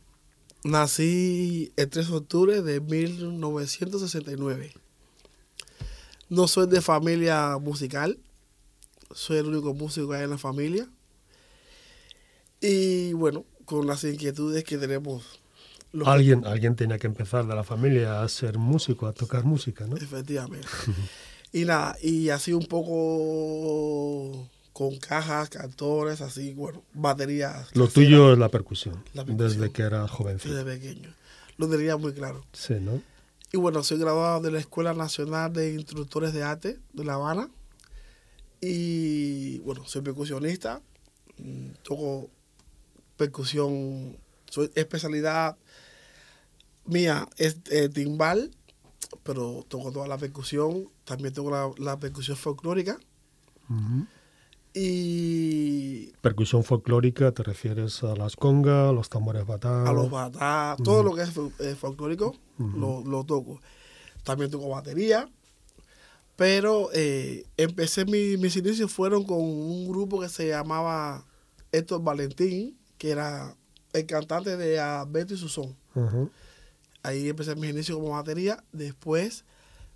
nací 0.64 1.72
el 1.76 1.90
3 1.90 2.10
de 2.10 2.16
octubre 2.16 2.62
de 2.62 2.80
1969. 2.80 4.74
No 6.30 6.48
soy 6.48 6.68
de 6.68 6.82
familia 6.82 7.58
musical. 7.58 8.20
Soy 9.14 9.38
el 9.38 9.48
único 9.48 9.74
músico 9.74 10.10
que 10.10 10.18
hay 10.18 10.24
en 10.24 10.30
la 10.30 10.38
familia. 10.38 10.88
Y 12.62 13.14
bueno, 13.14 13.46
con 13.66 13.88
las 13.88 14.04
inquietudes 14.04 14.64
que 14.64 14.78
tenemos 14.78 15.40
los 15.92 16.08
Alguien, 16.08 16.46
alguien 16.46 16.76
tenía 16.76 17.00
que 17.00 17.08
empezar 17.08 17.48
de 17.48 17.56
la 17.56 17.64
familia 17.64 18.22
a 18.22 18.30
ser 18.30 18.60
músico, 18.60 19.08
a 19.08 19.14
tocar 19.14 19.44
música, 19.44 19.88
¿no? 19.88 19.98
Efectivamente. 19.98 20.68
y 21.52 21.66
nada, 21.66 21.98
y 22.02 22.30
así 22.30 22.54
un 22.54 22.66
poco 22.66 24.48
con 24.74 24.98
cajas, 24.98 25.50
cantores, 25.50 26.22
así, 26.22 26.54
bueno, 26.54 26.84
baterías. 26.94 27.76
Lo 27.76 27.88
tuyo 27.88 28.32
es 28.34 28.40
la 28.40 28.50
percusión, 28.50 29.04
La 29.14 29.26
percusión. 29.26 29.38
desde 29.62 29.72
que 29.74 29.82
eras 29.84 30.10
jovencito. 30.10 30.54
Desde 30.54 30.66
pequeño. 30.80 31.14
Lo 31.58 31.68
tenía 31.70 31.98
muy 31.98 32.14
claro. 32.14 32.46
Sí, 32.54 32.76
¿no? 32.80 33.02
Y 33.52 33.58
bueno, 33.58 33.84
soy 33.84 33.98
graduado 33.98 34.42
de 34.42 34.52
la 34.52 34.60
Escuela 34.60 34.94
Nacional 34.94 35.52
de 35.52 35.74
Instructores 35.74 36.34
de 36.34 36.44
Arte 36.44 36.80
de 36.94 37.04
La 37.04 37.16
Habana. 37.16 37.50
Y 38.62 39.60
bueno, 39.60 39.86
soy 39.86 40.02
percusionista. 40.02 40.82
mm, 41.38 41.70
Toco 41.84 42.30
percusión. 43.18 44.18
Soy 44.50 44.72
especialidad 44.76 45.58
mía 46.86 47.28
es 47.38 47.58
eh, 47.70 47.90
timbal, 47.90 48.52
pero 49.24 49.66
toco 49.68 49.92
toda 49.92 50.08
la 50.08 50.18
percusión. 50.18 50.90
También 51.06 51.34
toco 51.34 51.52
la, 51.52 51.72
la 51.78 52.00
percusión 52.00 52.38
folclórica. 52.38 52.98
Ujú. 53.70 54.06
Y 54.74 56.08
Percusión 56.22 56.64
folclórica, 56.64 57.32
¿te 57.32 57.44
refieres 57.44 58.04
a 58.04 58.16
las 58.16 58.36
congas, 58.36 58.94
los 58.94 59.10
tambores 59.10 59.46
batá? 59.46 59.88
a 59.88 59.94
los 59.94 60.10
batá, 60.10 60.76
todo 60.84 61.04
lo 61.04 61.14
que 61.16 61.24
es 61.24 61.34
fol- 61.36 61.76
folclórico 61.76 62.36
lo, 62.58 63.02
lo 63.04 63.24
toco. 63.24 63.60
También 64.24 64.52
toco 64.52 64.70
batería, 64.70 65.30
pero 66.36 66.90
eh, 66.94 67.46
empecé, 67.58 68.06
mi- 68.06 68.38
mis 68.38 68.56
inicios 68.58 68.92
fueron 68.92 69.24
con 69.24 69.40
un 69.40 69.88
grupo 69.88 70.20
que 70.20 70.30
se 70.30 70.48
llamaba 70.50 71.26
Héctor 71.72 72.04
Valentín, 72.04 72.78
que 72.98 73.12
era 73.12 73.56
el 73.94 74.06
cantante 74.06 74.56
de 74.58 74.80
Alberto 74.80 75.34
y 75.34 75.38
Susón. 75.38 75.76
Ujú. 75.96 76.30
Ahí 77.02 77.30
empecé 77.30 77.56
mis 77.56 77.70
inicios 77.72 77.98
como 77.98 78.12
batería. 78.12 78.62
Después 78.74 79.46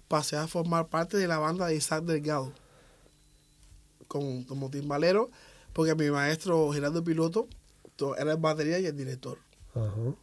pasé 0.08 0.38
a 0.38 0.48
formar 0.48 0.88
parte 0.88 1.18
de 1.18 1.28
la 1.28 1.38
banda 1.38 1.68
de 1.68 1.76
Isaac 1.76 2.04
Delgado 2.06 2.54
con, 4.08 4.44
como 4.44 4.70
timbalero, 4.70 5.30
porque 5.74 5.96
mi 5.96 6.10
maestro 6.12 6.72
Gerardo 6.72 7.04
Piloto 7.04 7.48
to- 7.96 8.16
era 8.18 8.32
el 8.34 8.38
batería 8.38 8.80
y 8.80 8.86
el 8.86 8.96
director. 8.98 9.38
Ajá. 9.76 10.16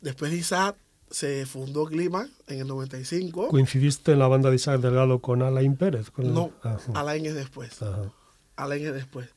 Después 0.00 0.30
de 0.30 0.36
Isaac 0.38 0.76
se 1.10 1.46
fundó 1.46 1.86
Clima 1.86 2.28
en 2.46 2.60
el 2.60 2.66
95. 2.68 3.48
¿Coincidiste 3.48 4.12
en 4.12 4.18
la 4.18 4.28
banda 4.28 4.50
de 4.50 4.56
Isaac 4.56 4.80
Delgado 4.80 5.20
con 5.20 5.42
Alain 5.42 5.76
Pérez? 5.76 6.10
Con 6.10 6.26
el- 6.26 6.34
No, 6.34 6.52
Ajá. 6.62 6.92
Alain 6.94 7.24
es 7.26 7.34
después. 7.34 7.80
Ajá. 7.82 8.12
Alain 8.56 8.86
es 8.86 8.94
después. 8.94 9.28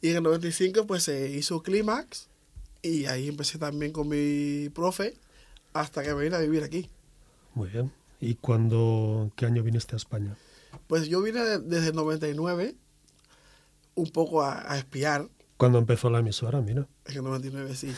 Y 0.00 0.10
en 0.10 0.16
el 0.18 0.22
95 0.22 0.86
pues 0.86 1.02
se 1.02 1.30
hizo 1.30 1.62
Clímax 1.62 2.28
y 2.82 3.06
ahí 3.06 3.28
empecé 3.28 3.58
también 3.58 3.92
con 3.92 4.08
mi 4.08 4.68
profe 4.68 5.14
hasta 5.72 6.02
que 6.02 6.14
me 6.14 6.24
vine 6.24 6.36
a 6.36 6.40
vivir 6.40 6.62
aquí. 6.62 6.90
Muy 7.54 7.68
bien. 7.70 7.90
¿Y 8.20 8.34
cuándo, 8.36 9.32
qué 9.36 9.46
año 9.46 9.62
viniste 9.62 9.94
a 9.94 9.98
España? 9.98 10.36
Pues 10.86 11.08
yo 11.08 11.22
vine 11.22 11.40
de- 11.44 11.58
desde 11.58 11.88
el 11.88 11.94
99 11.96 12.76
un 13.94 14.10
poco 14.10 14.42
a, 14.42 14.70
a 14.72 14.78
espiar, 14.78 15.28
¿Cuándo 15.56 15.78
empezó 15.78 16.10
la 16.10 16.18
emisora? 16.18 16.60
Mira, 16.60 16.88
en 17.06 17.16
el 17.16 17.22
99 17.22 17.74
sí. 17.76 17.92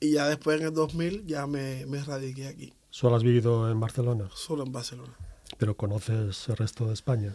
Y 0.00 0.12
ya 0.14 0.26
después 0.28 0.60
en 0.60 0.66
el 0.66 0.74
2000 0.74 1.26
ya 1.26 1.46
me, 1.46 1.86
me 1.86 2.02
radiqué 2.02 2.48
aquí, 2.48 2.74
solo 2.90 3.14
has 3.16 3.22
vivido 3.22 3.70
en 3.70 3.78
Barcelona, 3.78 4.28
solo 4.34 4.64
en 4.64 4.72
Barcelona. 4.72 5.14
pero 5.58 5.76
conoces 5.76 6.48
el 6.48 6.56
resto 6.56 6.86
de 6.86 6.94
España. 6.94 7.34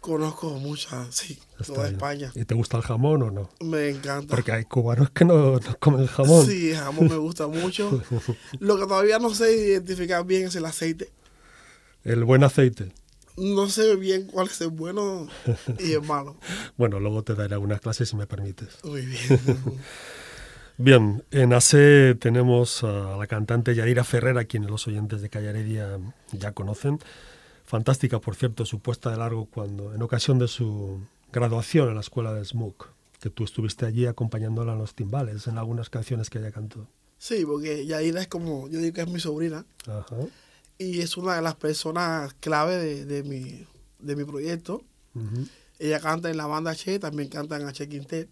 Conozco 0.00 0.50
mucha, 0.50 1.10
sí, 1.10 1.38
Está 1.58 1.64
toda 1.64 1.82
bien. 1.84 1.94
España. 1.96 2.32
¿Y 2.34 2.44
te 2.44 2.54
gusta 2.54 2.76
el 2.76 2.84
jamón 2.84 3.22
o 3.22 3.30
no? 3.30 3.50
Me 3.60 3.88
encanta. 3.90 4.34
Porque 4.34 4.52
hay 4.52 4.64
cubanos 4.64 5.10
que 5.10 5.24
no, 5.24 5.58
no 5.58 5.78
comen 5.80 6.06
jamón. 6.06 6.46
Sí, 6.46 6.70
el 6.70 6.76
jamón 6.78 7.08
me 7.08 7.16
gusta 7.16 7.48
mucho. 7.48 8.02
Lo 8.60 8.76
que 8.78 8.84
todavía 8.86 9.18
no 9.18 9.34
sé 9.34 9.52
identificar 9.56 10.24
bien 10.24 10.46
es 10.46 10.54
el 10.54 10.64
aceite. 10.64 11.10
El 12.04 12.24
buen 12.24 12.44
aceite. 12.44 12.92
No 13.36 13.68
sé 13.68 13.96
bien 13.96 14.26
cuál 14.26 14.46
es 14.46 14.60
el 14.60 14.68
bueno 14.68 15.28
y 15.78 15.92
el 15.92 16.02
malo. 16.06 16.36
Bueno, 16.76 17.00
luego 17.00 17.22
te 17.22 17.34
daré 17.34 17.54
algunas 17.54 17.80
clases 17.80 18.08
si 18.08 18.16
me 18.16 18.26
permites. 18.26 18.78
Muy 18.84 19.04
bien. 19.04 19.18
Bien, 20.78 21.24
en 21.30 21.54
ASE 21.54 22.16
tenemos 22.16 22.84
a 22.84 23.16
la 23.16 23.26
cantante 23.26 23.74
Yadira 23.74 24.04
Ferrer, 24.04 24.36
a 24.36 24.44
quien 24.44 24.66
los 24.66 24.86
oyentes 24.86 25.22
de 25.22 25.30
Calle 25.30 25.48
Heredia 25.48 25.98
ya 26.32 26.52
conocen. 26.52 26.98
Fantástica, 27.64 28.20
por 28.20 28.36
cierto, 28.36 28.66
su 28.66 28.80
puesta 28.80 29.10
de 29.10 29.16
largo 29.16 29.46
cuando, 29.46 29.94
en 29.94 30.02
ocasión 30.02 30.38
de 30.38 30.48
su 30.48 31.00
graduación 31.32 31.88
en 31.88 31.94
la 31.94 32.02
escuela 32.02 32.34
de 32.34 32.44
Smook, 32.44 32.88
que 33.20 33.30
tú 33.30 33.44
estuviste 33.44 33.86
allí 33.86 34.04
acompañándola 34.04 34.74
en 34.74 34.78
los 34.78 34.94
timbales, 34.94 35.46
en 35.46 35.56
algunas 35.56 35.88
canciones 35.88 36.28
que 36.28 36.40
ella 36.40 36.52
cantó. 36.52 36.86
Sí, 37.16 37.46
porque 37.46 37.86
Yaira 37.86 38.20
es 38.20 38.28
como, 38.28 38.68
yo 38.68 38.78
digo 38.78 38.92
que 38.92 39.00
es 39.00 39.08
mi 39.08 39.18
sobrina 39.18 39.64
Ajá. 39.86 40.16
Y 40.78 41.00
es 41.00 41.16
una 41.16 41.36
de 41.36 41.42
las 41.42 41.54
personas 41.54 42.34
clave 42.34 42.76
de, 42.76 43.04
de 43.04 43.22
mi, 43.22 43.66
de 43.98 44.16
mi 44.16 44.24
proyecto. 44.24 44.82
Ella 45.78 46.00
canta 46.00 46.30
en 46.30 46.36
la 46.36 46.46
banda 46.46 46.74
Che, 46.74 46.98
también 46.98 47.28
canta 47.28 47.56
en 47.56 47.66
H 47.66 47.88
Quintet. 47.88 48.28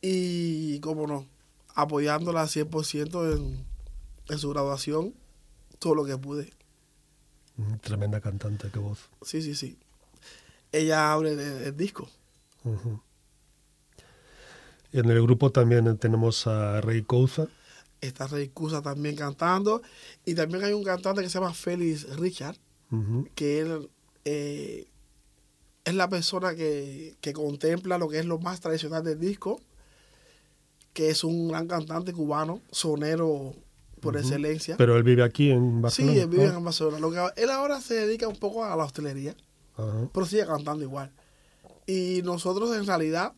Y, 0.00 0.80
como 0.80 1.06
no, 1.06 1.26
apoyándola 1.74 2.44
100% 2.44 3.36
en, 3.36 3.64
en 4.28 4.38
su 4.38 4.50
graduación, 4.50 5.14
todo 5.78 5.94
lo 5.94 6.04
que 6.04 6.16
pude. 6.16 6.52
Tremenda 7.82 8.20
cantante, 8.20 8.70
qué 8.72 8.78
voz. 8.78 9.00
Sí, 9.22 9.42
sí, 9.42 9.54
sí. 9.54 9.76
Ella 10.72 11.12
abre 11.12 11.32
el, 11.32 11.40
el 11.40 11.76
disco. 11.76 12.08
Ujú. 12.64 13.00
En 14.92 15.10
el 15.10 15.22
grupo 15.22 15.50
también 15.50 15.98
tenemos 15.98 16.46
a 16.46 16.80
Rey 16.80 17.02
Couza. 17.02 17.46
Está 18.00 18.26
Rey 18.26 18.48
Cusa 18.48 18.82
también 18.82 19.16
cantando. 19.16 19.82
Y 20.24 20.34
también 20.34 20.64
hay 20.64 20.72
un 20.72 20.84
cantante 20.84 21.22
que 21.22 21.28
se 21.28 21.38
llama 21.38 21.54
Félix 21.54 22.16
Richard, 22.16 22.56
que 23.34 23.60
él 23.60 23.90
eh, 24.24 24.88
es 25.84 25.94
la 25.94 26.08
persona 26.08 26.54
que, 26.54 27.16
que 27.20 27.32
contempla 27.32 27.98
lo 27.98 28.08
que 28.08 28.18
es 28.18 28.26
lo 28.26 28.38
más 28.38 28.60
tradicional 28.60 29.04
del 29.04 29.18
disco, 29.18 29.60
que 30.92 31.10
es 31.10 31.24
un 31.24 31.48
gran 31.48 31.66
cantante 31.68 32.12
cubano, 32.12 32.60
sonero 32.70 33.54
por 34.00 34.16
excelencia. 34.16 34.76
Pero 34.76 34.96
él 34.96 35.02
vive 35.02 35.22
aquí 35.22 35.50
en 35.50 35.82
Barcelona. 35.82 36.14
sí, 36.14 36.20
él 36.20 36.28
vive 36.28 36.48
¿no? 36.48 36.58
en 36.58 36.64
Barcelona. 36.64 36.98
Lo 36.98 37.10
que, 37.10 37.42
él 37.42 37.50
ahora 37.50 37.80
se 37.80 37.94
dedica 37.94 38.26
un 38.26 38.36
poco 38.36 38.64
a 38.64 38.74
la 38.76 38.84
hostelería, 38.84 39.36
pero 40.12 40.26
sigue 40.26 40.46
cantando 40.46 40.82
igual. 40.82 41.12
Y 41.86 42.22
nosotros 42.24 42.76
en 42.76 42.86
realidad, 42.86 43.34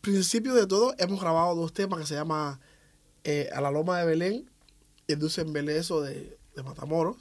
principio 0.00 0.54
de 0.54 0.66
todo, 0.66 0.94
hemos 0.98 1.20
grabado 1.20 1.54
dos 1.54 1.72
temas 1.72 2.00
que 2.00 2.06
se 2.06 2.14
llama 2.14 2.60
eh, 3.24 3.48
A 3.54 3.60
la 3.60 3.70
Loma 3.70 3.98
de 3.98 4.06
Belén 4.06 4.50
y 5.06 5.12
El 5.12 5.18
Dulce 5.18 5.42
Embeleso 5.42 6.00
de, 6.00 6.38
de 6.54 6.62
Matamoros. 6.62 7.16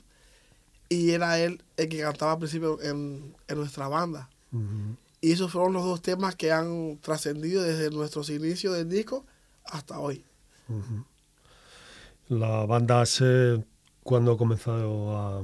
Y 0.89 1.11
era 1.11 1.39
él 1.39 1.63
el 1.77 1.87
que 1.87 2.01
cantaba 2.01 2.33
al 2.33 2.39
principio 2.39 2.81
en, 2.81 3.33
en 3.47 3.57
nuestra 3.57 3.87
banda. 3.87 4.29
Ujú. 4.51 4.97
Y 5.21 5.31
esos 5.31 5.51
fueron 5.51 5.73
los 5.73 5.85
dos 5.85 6.01
temas 6.01 6.35
que 6.35 6.51
han 6.51 6.97
trascendido 6.97 7.61
desde 7.61 7.91
nuestros 7.91 8.29
inicios 8.29 8.75
del 8.75 8.89
disco 8.89 9.25
hasta 9.65 9.99
hoy. 9.99 10.25
La 12.27 12.65
banda 12.65 13.05
se 13.05 13.63
cuando 14.03 14.35
comenzó 14.35 15.15
a, 15.15 15.43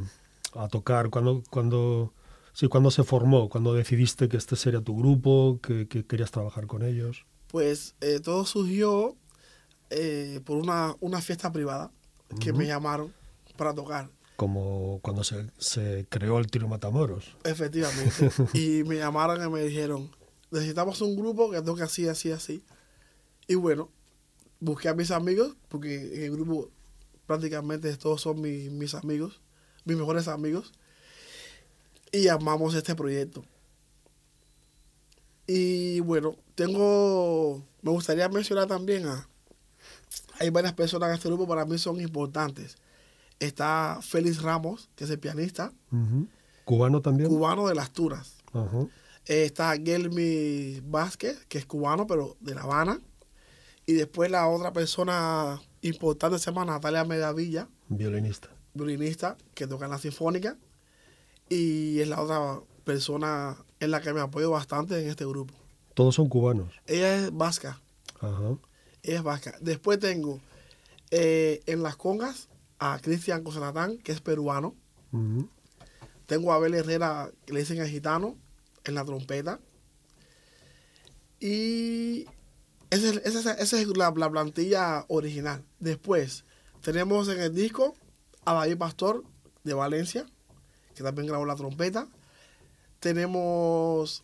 a 0.55 0.67
tocar, 0.67 1.11
cuando, 1.11 1.43
cuando, 1.49 2.11
sí, 2.53 2.67
cuando 2.67 2.89
se 2.89 3.03
formó, 3.03 3.49
cuando 3.49 3.73
decidiste 3.73 4.27
que 4.27 4.37
este 4.37 4.55
sería 4.55 4.81
tu 4.81 4.97
grupo, 4.97 5.59
que, 5.61 5.87
que 5.87 6.05
querías 6.05 6.31
trabajar 6.31 6.65
con 6.65 6.83
ellos. 6.83 7.25
Pues 7.49 7.95
eh, 8.01 8.19
todo 8.19 8.45
surgió 8.45 9.15
eh, 9.89 10.41
por 10.45 10.57
una, 10.57 10.95
una 10.99 11.21
fiesta 11.21 11.51
privada 11.51 11.91
que 12.39 12.51
me 12.53 12.65
llamaron 12.65 13.13
para 13.57 13.73
tocar. 13.73 14.09
Como 14.35 14.99
cuando 15.01 15.23
se, 15.23 15.49
se 15.57 16.05
creó 16.09 16.37
el 16.39 16.47
Tiro 16.47 16.67
Matamoros. 16.67 17.35
Efectivamente. 17.43 18.29
y 18.53 18.83
me 18.83 18.97
llamaron 18.97 19.43
y 19.43 19.49
me 19.49 19.63
dijeron, 19.63 20.11
necesitamos 20.51 21.01
un 21.01 21.15
grupo 21.15 21.49
que 21.49 21.61
toque 21.61 21.83
así, 21.83 22.07
así, 22.07 22.31
así. 22.31 22.63
Y 23.47 23.55
bueno, 23.55 23.89
busqué 24.59 24.89
a 24.89 24.93
mis 24.93 25.09
amigos, 25.11 25.55
porque 25.69 26.15
en 26.17 26.23
el 26.23 26.31
grupo 26.31 26.69
prácticamente 27.25 27.95
todos 27.97 28.21
son 28.21 28.39
mi- 28.41 28.69
mis 28.69 28.93
amigos, 28.93 29.41
mis 29.85 29.97
mejores 29.97 30.27
amigos. 30.27 30.71
Y 32.11 32.23
llamamos 32.23 32.75
este 32.75 32.93
proyecto. 32.95 33.43
Y 35.47 36.01
bueno, 36.01 36.35
tengo, 36.55 37.63
me 37.81 37.91
gustaría 37.91 38.27
mencionar 38.29 38.67
también 38.67 39.05
a, 39.07 39.27
hay 40.39 40.49
varias 40.49 40.73
personas 40.73 41.09
en 41.09 41.15
este 41.15 41.27
grupo 41.29 41.47
para 41.47 41.65
mí 41.65 41.77
son 41.77 41.99
importantes. 42.01 42.77
Está 43.39 43.99
Félix 44.01 44.41
Ramos, 44.41 44.89
que 44.95 45.03
es 45.03 45.09
el 45.09 45.19
pianista. 45.19 45.71
¿Cubano 46.65 47.01
también? 47.01 47.29
cubano 47.29 47.67
de 47.67 47.75
las 47.75 47.91
Turas. 47.91 48.37
Eh, 49.25 49.43
Está 49.45 49.75
Gelmi 49.77 50.81
Vázquez, 50.85 51.45
que 51.47 51.57
es 51.57 51.65
cubano, 51.65 52.07
pero 52.07 52.35
de 52.39 52.55
La 52.55 52.61
Habana. 52.61 52.99
Y 53.85 53.93
después 53.93 54.29
la 54.31 54.47
otra 54.47 54.73
persona 54.73 55.61
importante 55.81 56.39
se 56.39 56.45
llama 56.51 56.65
Natalia 56.65 57.05
Medavilla, 57.05 57.69
Violinista. 57.89 58.49
violinista, 58.73 59.37
que 59.53 59.65
toca 59.67 59.85
en 59.85 59.91
la 59.91 59.97
Sinfónica. 59.97 60.57
Y 61.49 61.99
es 61.99 62.07
la 62.09 62.21
otra 62.21 62.59
persona 62.83 63.55
en 63.79 63.91
la 63.91 64.01
que 64.01 64.13
me 64.13 64.19
apoyo 64.21 64.51
bastante 64.51 65.01
en 65.01 65.09
este 65.09 65.25
grupo. 65.25 65.53
Todos 65.93 66.15
son 66.15 66.27
cubanos. 66.27 66.73
Ella 66.85 67.15
es 67.15 67.33
vasca. 67.33 67.79
Ajá. 68.19 68.57
Es 69.07 69.23
vasca. 69.23 69.55
Después 69.61 69.99
tengo 69.99 70.39
eh, 71.11 71.61
en 71.65 71.81
las 71.83 71.95
congas 71.95 72.49
a 72.79 72.99
Cristian 73.01 73.43
Cosanatán, 73.43 73.97
que 73.99 74.11
es 74.11 74.21
peruano. 74.21 74.75
Tengo 76.25 76.51
a 76.51 76.55
Abel 76.55 76.73
Herrera, 76.73 77.31
que 77.45 77.53
le 77.53 77.61
dicen 77.61 77.77
el 77.77 77.87
gitano, 77.89 78.37
en 78.83 78.95
la 78.95 79.05
trompeta. 79.05 79.59
Y 81.39 82.25
esa 82.89 83.09
es, 83.09 83.15
esa 83.25 83.39
es- 83.53 83.59
esa 83.61 83.79
es 83.81 83.87
la, 83.97 84.11
la 84.15 84.29
plantilla 84.29 85.05
original. 85.07 85.63
Después 85.79 86.45
tenemos 86.81 87.27
en 87.29 87.39
el 87.39 87.53
disco 87.53 87.95
a 88.45 88.53
David 88.53 88.77
Pastor 88.77 89.23
de 89.63 89.73
Valencia, 89.73 90.25
que 90.95 91.03
también 91.03 91.27
grabó 91.27 91.45
la 91.45 91.55
trompeta. 91.55 92.07
Tenemos 92.99 94.23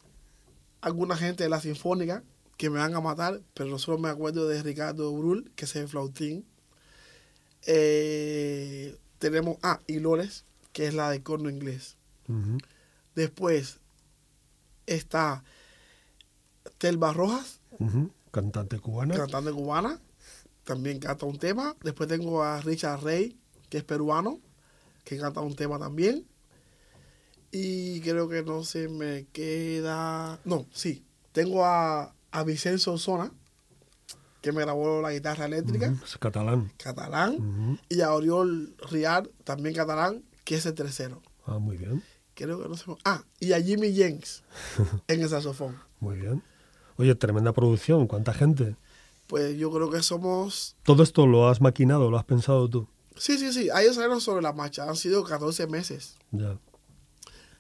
alguna 0.82 1.16
gente 1.16 1.44
de 1.44 1.50
la 1.50 1.62
Sinfónica 1.62 2.24
que 2.58 2.70
me 2.70 2.80
van 2.80 2.96
a 2.96 3.02
matar, 3.02 3.42
pero 3.54 3.70
no 3.70 3.80
solo 3.80 3.98
me 3.98 4.10
acuerdo 4.10 4.48
de 4.48 4.62
Ricardo 4.62 5.12
Brul, 5.12 5.52
que 5.56 5.66
es 5.66 5.76
el 5.76 5.88
flautín. 5.88 6.46
Eh, 7.66 8.98
tenemos, 9.20 9.58
ah, 9.64 9.80
y 9.88 10.00
Lores, 10.00 10.46
que 10.72 10.88
es 10.88 10.94
la 10.94 11.10
de 11.10 11.24
corno 11.24 11.50
inglés. 11.50 11.98
Después 13.16 13.80
está 14.86 15.44
Telva 16.78 17.14
Rojas. 17.14 17.60
Cantante 18.32 18.80
cubana. 18.80 19.16
cantante 19.16 19.52
cubana, 19.52 20.00
también 20.64 21.00
canta 21.00 21.26
un 21.26 21.38
tema. 21.38 21.76
Después 21.84 22.10
tengo 22.10 22.44
a 22.44 22.62
Richard 22.62 23.04
Rey, 23.04 23.38
que 23.70 23.78
es 23.78 23.84
peruano, 23.84 24.40
que 25.04 25.18
canta 25.18 25.42
un 25.42 25.56
tema 25.56 25.78
también. 25.78 26.26
Y 27.52 28.02
creo 28.02 28.28
que 28.28 28.42
no 28.42 28.64
se 28.64 28.90
me 28.90 29.28
queda. 29.32 30.40
No, 30.44 30.66
sí. 30.74 31.06
Tengo 31.32 31.64
a, 31.64 32.16
a 32.34 32.44
Vicenzo 32.44 32.98
Zona, 32.98 33.32
que 34.42 34.52
me 34.52 34.62
grabó 34.62 35.02
la 35.02 35.14
guitarra 35.14 35.46
eléctrica, 35.46 35.94
Es 36.04 36.18
catalán. 36.18 36.72
catalán, 36.78 37.80
y 37.90 38.02
a 38.02 38.12
Oriol 38.14 38.76
Riar, 38.92 39.30
también 39.46 39.76
catalán, 39.76 40.24
que 40.44 40.56
es 40.56 40.66
el 40.66 40.74
tercero. 40.74 41.22
Ah, 41.46 41.60
muy 41.60 41.78
bien, 41.78 42.04
Creo 42.36 42.60
que 42.62 42.68
no 42.68 42.76
sé. 42.76 42.86
Ah, 43.06 43.24
y 43.40 43.54
a 43.54 43.62
Jimmy 43.62 43.94
Jenks 43.94 44.44
en 45.08 45.22
el 45.22 45.30
saxofón. 45.30 45.78
muy 46.00 46.18
bien. 46.18 46.44
Oye, 46.98 47.14
tremenda 47.16 47.54
producción, 47.54 48.08
¿cuánta 48.08 48.34
gente? 48.34 48.76
Pues 49.28 49.56
yo 49.58 49.72
creo 49.72 49.90
que 49.90 50.02
somos. 50.04 50.76
¿Todo 50.84 51.02
esto 51.04 51.26
lo 51.28 51.48
has 51.48 51.62
maquinado, 51.62 52.10
lo 52.12 52.18
has 52.18 52.26
pensado 52.26 52.68
tú? 52.70 52.88
Sí, 53.16 53.38
sí, 53.38 53.54
sí. 53.54 53.70
Ellos 53.80 53.96
salieron 53.96 54.20
sobre 54.20 54.42
la 54.42 54.52
marcha. 54.54 54.90
Han 54.90 54.96
sido 54.96 55.24
14 55.24 55.68
meses 55.68 56.18
Ya. 56.32 56.58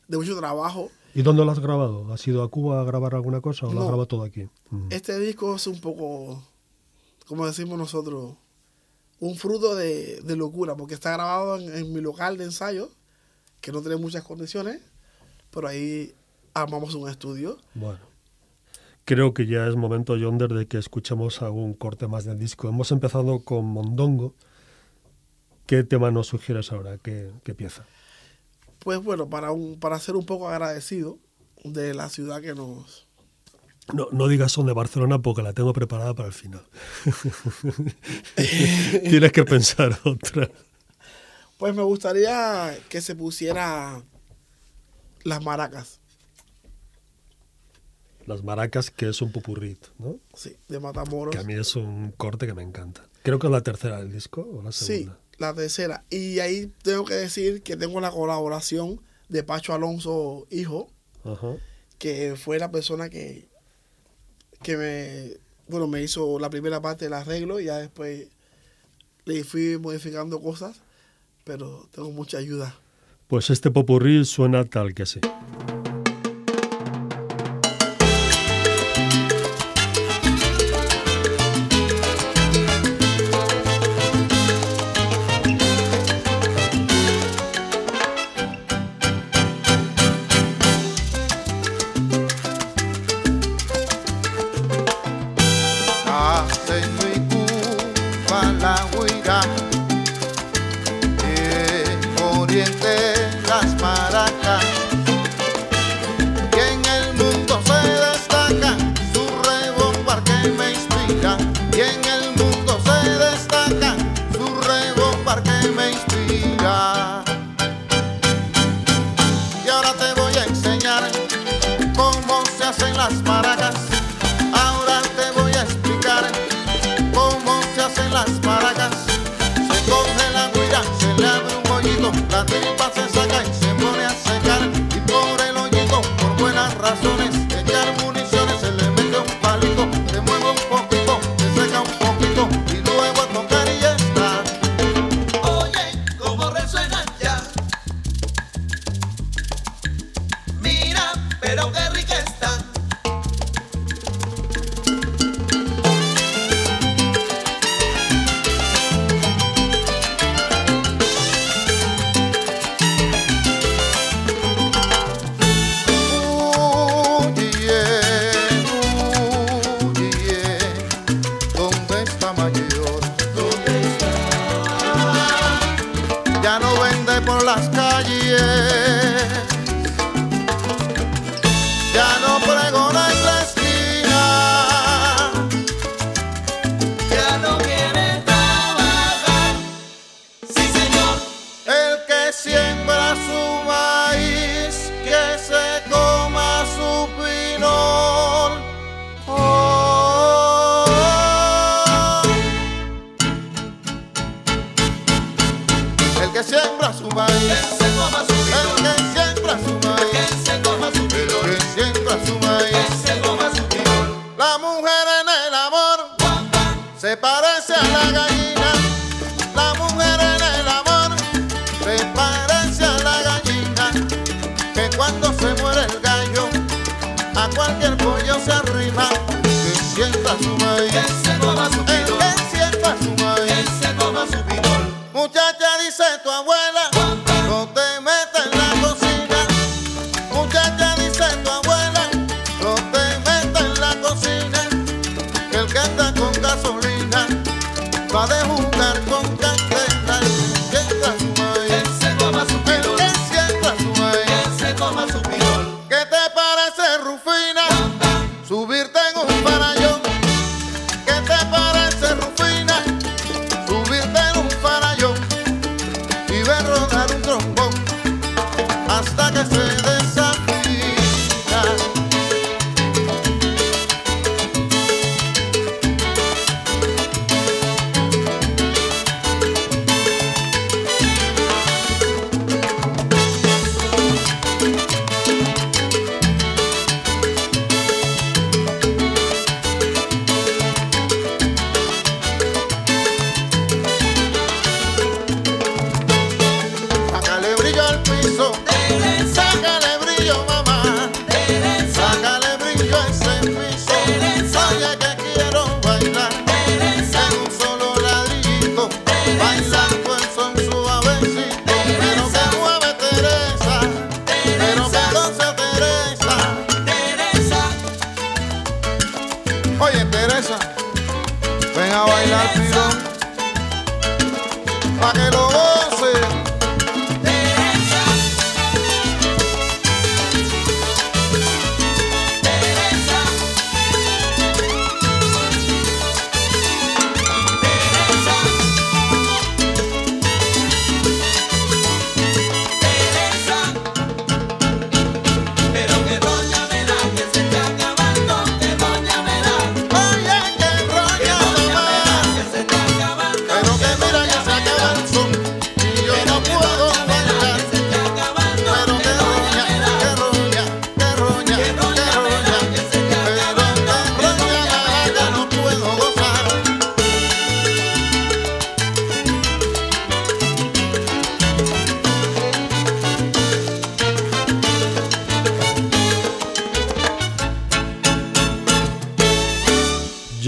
de 0.07 0.17
mucho 0.17 0.35
trabajo. 0.37 0.91
¿Y 1.15 1.21
dónde 1.21 1.45
lo 1.45 1.51
has 1.51 1.59
grabado? 1.59 2.11
¿Has 2.11 2.27
ido 2.27 2.43
a 2.43 2.49
Cuba 2.49 2.81
a 2.81 2.83
grabar 2.83 3.15
alguna 3.15 3.41
cosa 3.41 3.67
o 3.67 3.73
lo 3.73 3.81
has 3.81 3.87
grabado 3.87 4.07
todo 4.07 4.23
aquí? 4.23 4.49
Mm. 4.69 4.87
Este 4.89 5.19
disco 5.19 5.55
es 5.55 5.67
un 5.67 5.79
poco, 5.79 6.43
como 7.27 7.45
decimos 7.45 7.77
nosotros, 7.77 8.35
un 9.19 9.35
fruto 9.35 9.75
de, 9.75 10.21
de 10.21 10.35
locura, 10.35 10.75
porque 10.75 10.95
está 10.95 11.13
grabado 11.13 11.57
en, 11.57 11.73
en 11.75 11.93
mi 11.93 12.01
local 12.01 12.37
de 12.37 12.45
ensayo, 12.45 12.89
que 13.61 13.71
no 13.71 13.81
tiene 13.81 13.97
muchas 13.97 14.23
condiciones, 14.23 14.81
pero 15.51 15.67
ahí 15.67 16.13
armamos 16.53 16.95
un 16.95 17.07
estudio. 17.07 17.57
Bueno, 17.75 17.99
creo 19.05 19.33
que 19.33 19.45
ya 19.45 19.67
es 19.67 19.75
momento, 19.75 20.17
Yonder, 20.17 20.51
de 20.53 20.67
que 20.67 20.77
escuchemos 20.77 21.41
algún 21.41 21.73
corte 21.73 22.07
más 22.07 22.25
del 22.25 22.39
disco. 22.39 22.67
Hemos 22.67 22.91
empezado 22.91 23.39
con 23.39 23.65
Mondongo. 23.65 24.33
¿Qué 25.65 25.83
tema 25.83 26.11
nos 26.11 26.27
sugieres 26.27 26.71
ahora? 26.71 26.97
¿Qué, 26.97 27.31
qué 27.43 27.53
pieza? 27.53 27.85
Pues 28.83 29.01
bueno, 29.03 29.29
para, 29.29 29.51
un, 29.51 29.79
para 29.79 29.99
ser 29.99 30.15
un 30.15 30.25
poco 30.25 30.49
agradecido 30.49 31.17
de 31.63 31.93
la 31.93 32.09
ciudad 32.09 32.41
que 32.41 32.53
nos... 32.53 33.07
No, 33.93 34.07
no 34.11 34.27
digas 34.27 34.51
son 34.51 34.65
de 34.65 34.73
Barcelona 34.73 35.19
porque 35.19 35.41
la 35.41 35.53
tengo 35.53 35.73
preparada 35.73 36.13
para 36.13 36.27
el 36.27 36.33
final. 36.33 36.63
Tienes 39.09 39.31
que 39.31 39.43
pensar 39.43 39.97
otra. 40.05 40.49
Pues 41.57 41.75
me 41.75 41.83
gustaría 41.83 42.77
que 42.89 43.01
se 43.01 43.15
pusiera 43.15 44.01
las 45.23 45.43
maracas, 45.43 45.99
Las 48.25 48.41
maracas, 48.43 48.89
que 48.89 49.09
es 49.09 49.21
un 49.21 49.31
pupurrit, 49.33 49.79
¿no? 49.99 50.17
sí, 50.33 50.55
de 50.69 50.79
Matamoros. 50.79 51.35
Que 51.35 51.41
a 51.41 51.43
mí 51.43 51.53
es 51.53 51.75
un 51.75 52.11
corte 52.11 52.47
que 52.47 52.53
me 52.53 52.63
encanta. 52.63 53.05
Creo 53.21 53.37
que 53.37 53.47
es 53.47 53.51
la 53.51 53.61
tercera 53.61 53.97
del 53.99 54.11
disco 54.13 54.47
o 54.49 54.61
la 54.61 54.71
Sí, 54.71 54.85
segunda. 54.85 55.19
La 55.37 55.53
tercera. 55.53 56.03
Y 56.09 56.39
ahí 56.39 56.71
tengo 56.83 57.05
que 57.05 57.15
decir 57.15 57.61
que 57.63 57.75
tengo 57.77 57.99
la 58.01 58.11
colaboración 58.11 59.01
de 59.29 59.43
Pacho 59.43 59.73
Alonso, 59.73 60.47
hijo, 60.49 60.89
Ajá. 61.23 61.55
que 61.97 62.35
fue 62.35 62.59
la 62.59 62.71
persona 62.71 63.09
que, 63.09 63.47
que 64.61 64.77
me, 64.77 65.37
bueno, 65.67 65.87
me 65.87 66.01
hizo 66.01 66.39
la 66.39 66.49
primera 66.49 66.81
parte 66.81 67.05
del 67.05 67.13
arreglo 67.13 67.59
y 67.59 67.65
ya 67.65 67.77
después 67.77 68.27
le 69.25 69.43
fui 69.43 69.77
modificando 69.77 70.41
cosas, 70.41 70.81
pero 71.43 71.87
tengo 71.91 72.11
mucha 72.11 72.37
ayuda. 72.37 72.77
Pues 73.27 73.49
este 73.49 73.71
popurrí 73.71 74.25
suena 74.25 74.65
tal 74.65 74.93
que 74.93 75.05
sí. 75.05 75.19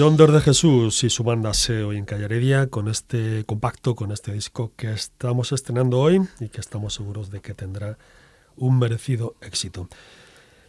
Yonder 0.05 0.31
de 0.31 0.39
Jesús 0.39 1.03
y 1.03 1.09
su 1.09 1.23
banda 1.23 1.51
SEO 1.55 1.91
en 1.91 2.05
Calle 2.05 2.25
Heredia 2.25 2.67
con 2.67 2.89
este 2.89 3.43
compacto, 3.43 3.95
con 3.95 4.11
este 4.11 4.31
disco 4.31 4.71
que 4.75 4.93
estamos 4.93 5.51
estrenando 5.51 5.99
hoy 5.99 6.21
y 6.39 6.49
que 6.49 6.61
estamos 6.61 6.93
seguros 6.93 7.31
de 7.31 7.41
que 7.41 7.55
tendrá 7.55 7.97
un 8.55 8.77
merecido 8.77 9.35
éxito. 9.41 9.89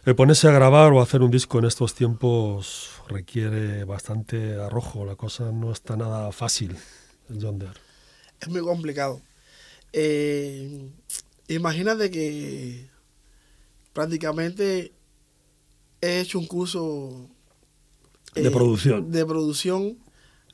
El 0.05 0.15
ponerse 0.15 0.47
a 0.47 0.51
grabar 0.51 0.91
o 0.91 1.03
hacer 1.03 1.21
un 1.21 1.29
disco 1.29 1.59
en 1.59 1.65
estos 1.65 1.93
tiempos 1.93 2.89
requiere 3.09 3.83
bastante 3.83 4.55
arrojo, 4.55 5.05
la 5.05 5.15
cosa 5.15 5.51
no 5.51 5.71
está 5.71 5.95
nada 5.95 6.31
fácil, 6.31 6.75
Yonder. 7.29 7.79
Es 8.39 8.47
muy 8.47 8.61
complicado. 8.61 9.21
Eh, 9.93 10.89
imagínate 11.47 12.09
que 12.09 12.89
prácticamente 13.93 14.93
he 16.01 16.21
hecho 16.21 16.39
un 16.39 16.47
curso 16.47 17.29
De 18.35 18.51
producción. 18.51 19.11
de 19.11 19.25
producción, 19.25 19.97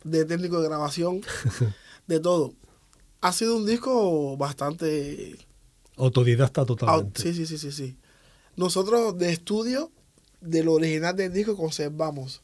de 0.03 0.25
técnico 0.25 0.61
de 0.61 0.67
grabación, 0.67 1.21
de 2.07 2.19
todo. 2.19 2.53
Ha 3.21 3.31
sido 3.31 3.57
un 3.57 3.65
disco 3.65 4.37
bastante 4.37 5.37
Autodidacta 5.97 6.65
totalmente. 6.65 7.21
sí, 7.21 7.33
sí, 7.33 7.45
sí, 7.45 7.57
sí, 7.57 7.71
sí. 7.71 7.97
Nosotros 8.55 9.17
de 9.17 9.31
estudio, 9.31 9.91
de 10.41 10.63
lo 10.63 10.73
original 10.73 11.15
del 11.15 11.31
disco, 11.31 11.55
conservamos 11.55 12.41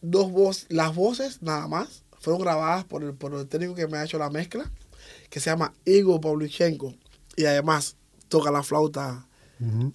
dos 0.00 0.30
voces, 0.30 0.66
las 0.68 0.94
voces 0.94 1.42
nada 1.42 1.68
más, 1.68 2.04
fueron 2.20 2.42
grabadas 2.42 2.84
por 2.84 3.02
el, 3.02 3.14
por 3.14 3.34
el 3.34 3.46
técnico 3.46 3.74
que 3.74 3.86
me 3.86 3.98
ha 3.98 4.04
hecho 4.04 4.18
la 4.18 4.30
mezcla, 4.30 4.70
que 5.30 5.40
se 5.40 5.50
llama 5.50 5.74
Igor 5.84 6.20
Pavlichenko, 6.20 6.94
y 7.36 7.44
además 7.44 7.96
toca 8.28 8.50
la 8.50 8.62
flauta 8.62 9.26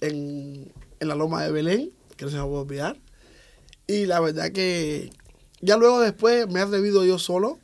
en, 0.00 0.72
en 1.00 1.08
la 1.08 1.14
loma 1.14 1.42
de 1.42 1.52
Belén, 1.52 1.92
que 2.16 2.24
no 2.24 2.30
se 2.30 2.38
me 2.38 2.44
puede 2.44 2.62
olvidar. 2.62 2.98
Y 3.88 4.06
la 4.06 4.20
verdad 4.20 4.52
que 4.52 5.10
ya 5.60 5.76
luego 5.76 6.00
después 6.00 6.46
me 6.48 6.60
he 6.60 6.62
atrevido 6.62 7.04
yo 7.04 7.18
solo 7.18 7.58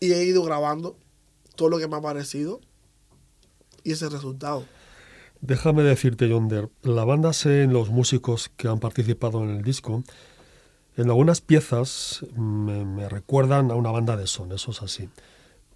y 0.00 0.12
he 0.12 0.22
ido 0.24 0.44
grabando 0.44 0.96
todo 1.56 1.70
lo 1.70 1.78
que 1.78 1.88
me 1.88 1.96
ha 1.96 2.00
parecido 2.00 2.60
y 3.82 3.92
ese 3.92 4.08
resultado. 4.08 4.64
Déjame 5.40 5.82
decirte, 5.82 6.28
Yonder, 6.28 6.68
la 6.82 7.04
banda 7.04 7.32
sé 7.32 7.62
en 7.62 7.72
los 7.72 7.90
músicos 7.90 8.50
que 8.56 8.68
han 8.68 8.78
participado 8.78 9.42
en 9.42 9.50
el 9.50 9.62
disco, 9.62 10.04
en 10.96 11.08
algunas 11.08 11.40
piezas 11.40 12.24
me, 12.36 12.84
me 12.84 13.08
recuerdan 13.08 13.70
a 13.70 13.74
una 13.74 13.90
banda 13.90 14.16
de 14.16 14.26
son, 14.26 14.52
eso 14.52 14.70
es 14.70 14.82
así. 14.82 15.08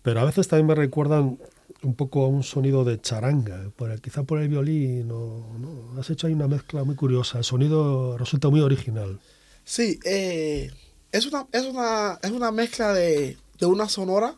Pero 0.02 0.20
a 0.20 0.24
veces 0.24 0.46
también 0.46 0.66
me 0.66 0.74
recuerdan 0.74 1.38
un 1.82 1.94
poco 1.94 2.24
a 2.24 2.28
un 2.28 2.42
sonido 2.42 2.84
de 2.84 3.00
charanga, 3.00 3.70
por 3.76 3.90
el- 3.90 4.00
quizá 4.00 4.22
por 4.24 4.40
el 4.40 4.48
violín, 4.48 5.10
o, 5.10 5.46
¿no? 5.58 5.98
has 6.00 6.10
hecho 6.10 6.26
ahí 6.26 6.34
una 6.34 6.48
mezcla 6.48 6.84
muy 6.84 6.94
curiosa, 6.94 7.38
el 7.38 7.44
sonido 7.44 8.16
resulta 8.18 8.50
muy 8.50 8.60
original. 8.60 9.18
Sí, 9.66 9.98
eh, 10.04 10.70
es, 11.10 11.26
una, 11.26 11.48
es, 11.50 11.64
una, 11.64 12.20
es 12.22 12.30
una 12.30 12.52
mezcla 12.52 12.94
de, 12.94 13.36
de 13.58 13.66
una 13.66 13.88
sonora 13.88 14.36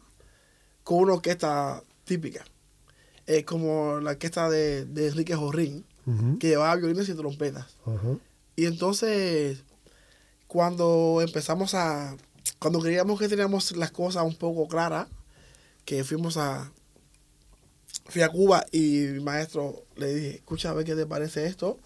con 0.82 1.00
una 1.00 1.12
orquesta 1.12 1.82
típica. 2.04 2.44
Eh, 3.26 3.44
como 3.44 4.00
la 4.00 4.12
orquesta 4.12 4.48
de, 4.48 4.86
de 4.86 5.08
Enrique 5.08 5.36
Jorrín, 5.36 5.84
que 6.40 6.48
llevaba 6.48 6.74
violines 6.76 7.06
y 7.10 7.14
trompetas. 7.14 7.66
Y 8.56 8.64
entonces, 8.64 9.62
cuando 10.46 11.20
empezamos 11.22 11.74
a. 11.74 12.16
Cuando 12.58 12.80
creíamos 12.80 13.20
que 13.20 13.28
teníamos 13.28 13.76
las 13.76 13.90
cosas 13.90 14.24
un 14.24 14.34
poco 14.34 14.66
claras, 14.66 15.08
que 15.84 16.02
fuimos 16.04 16.38
a. 16.38 16.72
Fui 18.06 18.22
a 18.22 18.30
Cuba 18.30 18.64
y 18.72 19.00
mi 19.12 19.20
maestro 19.20 19.84
le 19.96 20.14
dije, 20.14 20.36
escucha 20.36 20.70
a 20.70 20.72
ver 20.72 20.86
qué 20.86 20.94
te 20.94 21.04
parece 21.04 21.44
esto. 21.44 21.76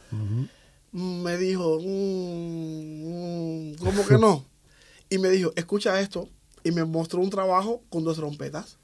Me 0.93 1.37
dijo, 1.39 1.79
"Mm, 1.81 3.73
mm, 3.73 3.75
¿cómo 3.77 4.07
que 4.07 4.19
no? 4.19 4.45
Y 5.11 5.19
me 5.19 5.29
dijo, 5.29 5.53
escucha 5.57 6.01
esto. 6.01 6.29
Y 6.65 6.71
me 6.73 6.85
mostró 6.85 7.21
un 7.21 7.29
trabajo 7.29 7.83
con 7.91 8.03
dos 8.05 8.17
trompetas. 8.17 8.79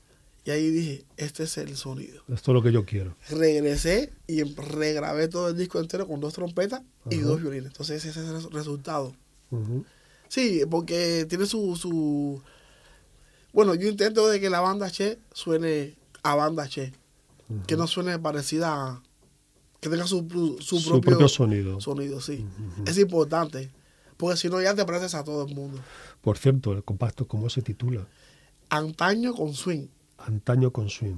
Y 0.44 0.50
ahí 0.50 0.68
dije, 0.70 1.04
este 1.16 1.44
es 1.44 1.56
el 1.58 1.74
sonido. 1.76 2.22
Esto 2.28 2.50
es 2.50 2.54
lo 2.54 2.62
que 2.62 2.70
yo 2.72 2.84
quiero. 2.84 3.16
Regresé 3.30 4.12
y 4.26 4.42
regrabé 4.42 5.28
todo 5.28 5.48
el 5.48 5.56
disco 5.56 5.78
entero 5.80 6.06
con 6.06 6.20
dos 6.20 6.34
trompetas 6.34 6.82
y 7.10 7.16
dos 7.18 7.40
violines. 7.40 7.68
Entonces 7.68 8.04
ese 8.04 8.20
es 8.20 8.26
el 8.26 8.34
res- 8.34 8.50
resultado. 8.50 9.14
Sí, 10.28 10.62
porque 10.68 11.24
tiene 11.28 11.46
su, 11.46 11.76
su... 11.76 12.42
Bueno, 13.54 13.74
yo 13.74 13.88
intento 13.88 14.28
de 14.28 14.38
que 14.40 14.50
la 14.50 14.60
banda 14.60 14.90
Che 14.90 15.18
suene 15.32 15.96
a 16.22 16.34
banda 16.34 16.68
Che. 16.68 16.92
Que 17.66 17.76
no 17.76 17.86
suene 17.86 18.18
parecida 18.18 18.72
a... 18.74 19.02
Que 19.80 19.88
tenga 19.88 20.06
su, 20.06 20.26
su, 20.28 20.56
su 20.60 20.80
Su 20.80 20.90
propio, 20.90 21.10
propio 21.10 21.28
sonido. 21.28 21.80
sonido, 21.80 22.20
sí. 22.20 22.44
Es 22.86 22.98
importante. 22.98 23.70
Porque 24.16 24.36
si 24.36 24.48
no 24.48 24.60
ya 24.60 24.74
te 24.74 24.84
pareces 24.84 25.14
a 25.14 25.22
todo 25.22 25.46
el 25.46 25.54
mundo. 25.54 25.78
Por 26.20 26.36
cierto, 26.38 26.72
el 26.72 26.82
compacto, 26.82 27.28
¿cómo 27.28 27.48
se 27.48 27.62
titula? 27.62 28.06
Antaño 28.68 29.32
con 29.34 29.54
swing. 29.54 29.86
Antaño 30.18 30.72
con 30.72 30.90
swing. 30.90 31.16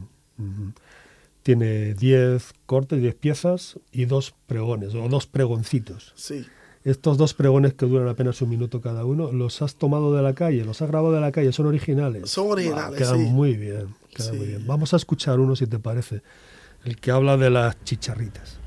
Tiene 1.43 1.95
10 1.95 2.53
cortes, 2.67 3.01
10 3.01 3.15
piezas 3.15 3.79
y 3.93 4.05
dos 4.05 4.35
pregones, 4.47 4.95
o 4.95 5.09
dos 5.09 5.27
pregoncitos. 5.27 6.13
Sí. 6.15 6.45
Estos 6.85 7.17
dos 7.19 7.35
pregones 7.35 7.75
que 7.75 7.87
duran 7.87 8.09
apenas 8.09 8.41
un 8.43 8.51
minuto 8.51 8.81
cada 8.81 9.05
uno, 9.05 9.33
¿los 9.33 9.61
has 9.63 9.75
tomado 9.77 10.15
de 10.15 10.23
la 10.23 10.35
calle? 10.35 10.65
¿Los 10.65 10.81
has 10.83 10.89
grabado 10.89 11.13
de 11.15 11.21
la 11.21 11.33
calle? 11.33 11.53
¿Son 11.53 11.67
originales? 11.67 12.31
Son 12.31 12.47
originales, 12.51 12.99
quedan 12.99 13.19
sí. 13.19 13.25
muy 13.25 13.55
bien, 13.57 13.95
quedan 14.15 14.37
muy 14.37 14.47
bien. 14.47 14.67
Vamos 14.67 14.93
a 14.95 14.97
escuchar 14.97 15.41
uno, 15.41 15.57
si 15.57 15.67
te 15.67 15.79
parece. 15.79 16.23
El 16.85 16.97
que 16.97 17.11
habla 17.11 17.37
de 17.37 17.51
las 17.51 17.83
chicharritas. 17.85 18.60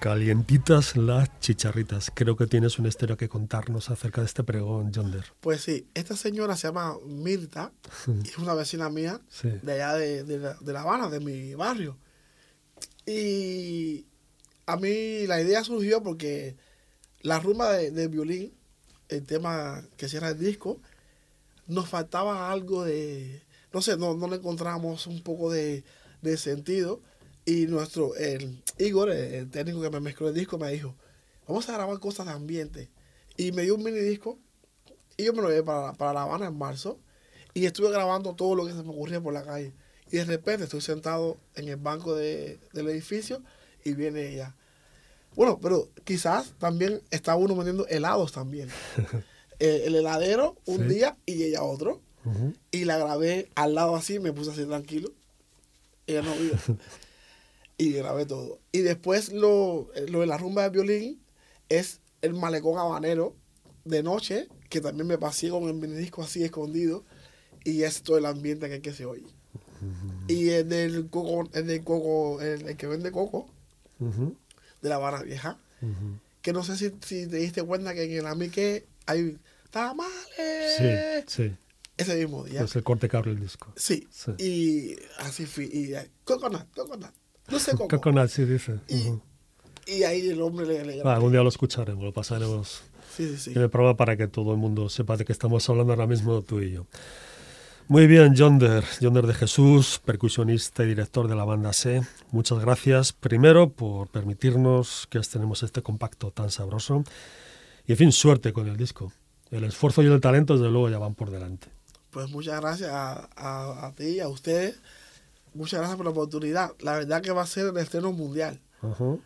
Calientitas 0.00 0.96
las 0.96 1.28
chicharritas. 1.40 2.12
Creo 2.14 2.36
que 2.36 2.46
tienes 2.46 2.78
una 2.78 2.88
historia 2.88 3.16
que 3.16 3.28
contarnos 3.28 3.90
acerca 3.90 4.20
de 4.20 4.28
este 4.28 4.44
pregón, 4.44 4.92
Yonder. 4.92 5.24
Pues 5.40 5.62
sí, 5.62 5.88
esta 5.94 6.14
señora 6.14 6.56
se 6.56 6.68
llama 6.68 6.96
Mirta 7.04 7.72
y 8.22 8.28
es 8.28 8.38
una 8.38 8.54
vecina 8.54 8.88
mía 8.90 9.20
Sí. 9.28 9.48
de 9.62 9.72
allá 9.72 9.94
de, 9.94 10.22
de 10.24 10.72
La 10.72 10.82
Habana, 10.82 11.08
de 11.10 11.18
mi 11.18 11.52
barrio. 11.54 11.98
Y 13.06 14.06
a 14.66 14.76
mí 14.76 15.26
la 15.26 15.40
idea 15.40 15.64
surgió 15.64 16.00
porque 16.00 16.56
la 17.22 17.40
rumba 17.40 17.72
de, 17.72 17.90
de 17.90 18.06
violín, 18.06 18.54
el 19.08 19.24
tema 19.26 19.82
que 19.96 20.08
cierra 20.08 20.28
el 20.28 20.38
disco, 20.38 20.80
nos 21.66 21.88
faltaba 21.88 22.52
algo 22.52 22.84
de, 22.84 23.42
no 23.72 23.82
sé, 23.82 23.96
no, 23.96 24.14
no 24.14 24.28
le 24.28 24.36
encontramos 24.36 25.08
un 25.08 25.22
poco 25.24 25.50
de, 25.50 25.82
de 26.22 26.36
sentido. 26.36 27.00
Y 27.48 27.66
nuestro, 27.66 28.14
el 28.16 28.62
Igor, 28.78 29.10
el, 29.10 29.48
técnico 29.50 29.80
que 29.80 29.88
me 29.90 30.00
mezcló 30.00 30.28
el 30.28 30.34
disco, 30.34 30.58
me 30.58 30.70
dijo, 30.70 30.94
vamos 31.46 31.66
a 31.68 31.72
grabar 31.72 31.98
cosas 31.98 32.26
de 32.26 32.32
ambiente. 32.32 32.90
Y 33.38 33.52
me 33.52 33.62
dio 33.62 33.74
un 33.76 33.82
mini 33.82 34.00
disco 34.00 34.38
y 35.16 35.24
yo 35.24 35.32
me 35.32 35.40
lo 35.40 35.48
llevé 35.48 35.62
para, 35.62 35.94
para 35.94 36.12
La 36.12 36.22
Habana 36.24 36.46
en 36.46 36.58
marzo 36.58 36.98
y 37.54 37.64
estuve 37.64 37.90
grabando 37.90 38.34
todo 38.34 38.54
lo 38.54 38.66
que 38.66 38.72
se 38.72 38.82
me 38.82 38.90
ocurría 38.90 39.20
por 39.20 39.32
la 39.32 39.42
calle. 39.44 39.72
Y 40.10 40.18
de 40.18 40.24
repente 40.26 40.64
estoy 40.64 40.80
sentado 40.82 41.38
en 41.54 41.68
el 41.68 41.76
banco 41.76 42.14
de- 42.14 42.58
del 42.74 42.88
edificio 42.88 43.42
y 43.84 43.94
viene 43.94 44.28
ella. 44.28 44.54
Bueno, 45.34 45.58
pero 45.60 45.88
quizás 46.04 46.52
también 46.58 47.00
está 47.10 47.34
uno 47.36 47.54
vendiendo 47.56 47.86
helados 47.88 48.32
también. 48.32 48.68
Eh, 49.60 49.86
el 49.86 49.96
heladero 49.96 50.54
un 50.66 50.82
Sí. 50.88 50.94
día 50.94 51.16
y 51.26 51.42
ella 51.42 51.64
otro. 51.64 52.00
Y 52.70 52.84
la 52.84 52.96
grabé 52.96 53.50
al 53.56 53.74
lado 53.74 53.96
así, 53.96 54.20
me 54.20 54.32
puse 54.32 54.52
así 54.52 54.64
tranquilo. 54.64 55.10
Ella 56.06 56.22
no 56.22 56.32
vio. 56.36 56.52
y 57.78 57.92
grabé 57.92 58.26
todo. 58.26 58.58
Y 58.72 58.80
después 58.80 59.32
lo, 59.32 59.90
lo 60.08 60.20
de 60.20 60.26
la 60.26 60.36
rumba 60.36 60.64
de 60.64 60.70
violín 60.70 61.22
es 61.68 62.00
el 62.20 62.34
malecón 62.34 62.78
habanero 62.78 63.34
de 63.84 64.02
noche, 64.02 64.48
que 64.68 64.80
también 64.80 65.06
me 65.06 65.16
pasé 65.16 65.48
con 65.48 65.64
el 65.64 65.74
minidisco 65.74 66.22
así 66.22 66.44
escondido. 66.44 67.04
Y 67.64 67.82
es 67.82 68.02
todo 68.02 68.18
el 68.18 68.26
ambiente 68.26 68.68
que, 68.68 68.80
que 68.80 68.92
se 68.92 69.04
oye. 69.04 69.26
Y 70.26 70.48
el 70.50 70.68
del 70.68 71.08
coco, 71.08 71.48
el 71.52 71.66
del 71.66 71.84
coco, 71.84 72.40
el, 72.40 72.66
el 72.66 72.76
que 72.76 72.86
vende 72.86 73.12
coco, 73.12 73.48
de 73.98 74.88
la 74.88 74.96
Habana 74.96 75.22
Vieja, 75.22 75.58
que 76.42 76.52
no 76.52 76.64
sé 76.64 76.76
si, 76.76 76.92
si 77.04 77.26
te 77.26 77.36
diste 77.36 77.62
cuenta 77.62 77.94
que 77.94 78.04
en 78.04 78.12
el 78.12 78.26
Amique 78.26 78.86
hay 79.06 79.38
tamales. 79.70 80.16
Sí, 80.76 81.24
sí. 81.26 81.56
Ese 81.96 82.16
mismo 82.16 82.44
día. 82.44 82.62
Es 82.62 82.76
el 82.76 82.84
corte 82.84 83.08
que 83.08 83.16
abre 83.16 83.32
el 83.32 83.40
disco. 83.40 83.72
Sí. 83.76 84.06
Sí. 84.10 84.32
Y 84.38 84.96
así 85.18 85.46
fui. 85.46 85.68
Y 85.72 85.94
eh, 85.94 86.10
coconut, 86.24 86.72
coconut. 86.74 87.12
No 87.50 87.58
sé 87.58 87.72
cómo. 87.76 88.28
Sí, 88.28 88.44
dice. 88.44 88.80
Ujú. 88.90 89.20
Y 89.86 90.02
ahí 90.02 90.28
el 90.28 90.40
hombre 90.42 90.66
le, 90.66 90.84
le 90.84 91.02
Ah, 91.04 91.14
algún 91.14 91.32
día 91.32 91.42
lo 91.42 91.48
escucharemos, 91.48 92.04
lo 92.04 92.12
pasaremos 92.12 92.82
Sí, 93.16 93.26
sí, 93.28 93.36
sí. 93.38 93.52
en 93.56 93.62
el 93.62 93.70
programa 93.70 93.96
para 93.96 94.16
que 94.16 94.28
todo 94.28 94.52
el 94.52 94.58
mundo 94.58 94.88
sepa 94.90 95.16
de 95.16 95.24
qué 95.24 95.32
estamos 95.32 95.68
hablando 95.68 95.92
ahora 95.94 96.06
mismo 96.06 96.42
tú 96.42 96.60
y 96.60 96.72
yo. 96.72 96.86
Muy 97.88 98.06
bien, 98.06 98.34
Yonder, 98.34 98.84
Yonder 99.00 99.26
de 99.26 99.32
Jesús, 99.32 99.98
percusionista 100.04 100.84
y 100.84 100.88
director 100.88 101.26
de 101.26 101.34
la 101.34 101.44
banda 101.44 101.72
C. 101.72 102.02
Muchas 102.32 102.58
gracias, 102.58 103.14
primero, 103.14 103.70
por 103.70 104.08
permitirnos 104.08 105.06
que 105.08 105.18
tenemos 105.20 105.62
este 105.62 105.80
compacto 105.80 106.30
tan 106.30 106.50
sabroso. 106.50 107.02
Y, 107.86 107.92
en 107.92 107.98
fin, 107.98 108.12
suerte 108.12 108.52
con 108.52 108.68
el 108.68 108.76
disco. 108.76 109.10
El 109.50 109.64
esfuerzo 109.64 110.02
y 110.02 110.06
el 110.06 110.20
talento, 110.20 110.58
desde 110.58 110.68
luego, 110.70 110.90
ya 110.90 110.98
van 110.98 111.14
por 111.14 111.30
delante. 111.30 111.68
Pues 112.10 112.28
muchas 112.30 112.60
gracias 112.60 112.90
a, 112.90 113.30
a, 113.34 113.86
a 113.86 113.92
ti, 113.94 114.20
a 114.20 114.28
ustedes. 114.28 114.78
Muchas 115.58 115.80
gracias 115.80 115.96
por 115.96 116.06
la 116.06 116.12
oportunidad. 116.12 116.72
La 116.80 116.92
verdad 116.98 117.20
que 117.20 117.32
va 117.32 117.42
a 117.42 117.46
ser 117.46 117.66
el 117.66 117.76
estreno 117.78 118.12
mundial. 118.12 118.60
Ajá. 118.80 119.04
Donde 119.04 119.20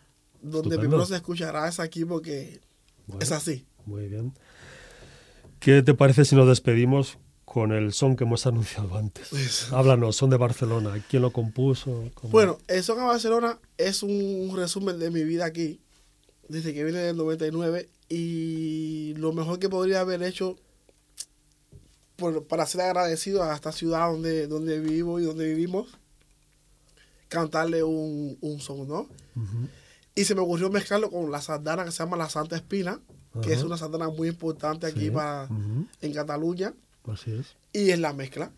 Estupendo. 0.57 0.79
primero 0.79 1.05
se 1.05 1.15
escuchará 1.15 1.67
es 1.69 1.79
aquí 1.79 2.03
porque 2.05 2.59
Bueno. 3.07 3.21
es 3.23 3.31
así. 3.31 3.65
Muy 3.85 4.07
bien. 4.07 4.33
¿Qué 5.59 5.81
te 5.83 5.93
parece 5.93 6.25
si 6.25 6.35
nos 6.35 6.47
despedimos 6.47 7.17
con 7.45 7.71
el 7.71 7.93
son 7.93 8.15
que 8.15 8.23
hemos 8.23 8.45
anunciado 8.47 8.97
antes? 8.97 9.27
Pues- 9.29 9.67
Háblanos, 9.71 10.15
son 10.15 10.29
de 10.31 10.37
Barcelona. 10.37 11.01
¿Quién 11.09 11.21
lo 11.21 11.31
compuso? 11.31 12.09
¿Cómo? 12.15 12.31
Bueno, 12.31 12.57
el 12.67 12.83
Son 12.83 12.99
a 12.99 13.05
Barcelona 13.05 13.59
es 13.77 14.01
un 14.03 14.51
resumen 14.55 14.97
de 14.99 15.11
mi 15.11 15.23
vida 15.23 15.45
aquí, 15.45 15.79
desde 16.49 16.73
que 16.73 16.83
vine 16.83 16.97
del 16.99 17.15
99, 17.15 17.89
y 18.09 19.13
lo 19.17 19.31
mejor 19.33 19.59
que 19.59 19.69
podría 19.69 20.01
haber 20.01 20.23
hecho 20.23 20.57
por- 22.15 22.45
para 22.47 22.65
ser 22.65 22.81
agradecido 22.81 23.43
a 23.43 23.53
esta 23.55 23.71
ciudad 23.71 24.09
donde, 24.11 24.47
donde 24.47 24.79
vivo 24.79 25.19
y 25.19 25.23
donde 25.23 25.45
vivimos, 25.47 25.87
cantarle 27.33 27.83
un, 27.83 28.37
un 28.39 28.59
son, 28.59 28.87
¿no? 28.87 29.07
Y 30.15 30.25
se 30.25 30.35
me 30.35 30.41
ocurrió 30.41 30.69
mezclarlo 30.69 31.09
con 31.09 31.31
la 31.31 31.41
sardana 31.41 31.83
que 31.85 31.91
se 31.91 32.03
llama 32.03 32.15
la 32.17 32.29
Santa 32.29 32.55
Espina, 32.55 32.99
que 33.41 33.53
es 33.53 33.63
una 33.63 33.77
sardana 33.77 34.09
muy 34.09 34.27
importante 34.29 34.85
aquí 34.85 35.05
Sí, 35.05 35.11
para, 35.11 35.47
en 36.01 36.13
Cataluña, 36.13 36.73
Así 37.11 37.31
es. 37.31 37.55
y 37.73 37.89
es 37.89 37.99
la 37.99 38.13
mezcla. 38.13 38.51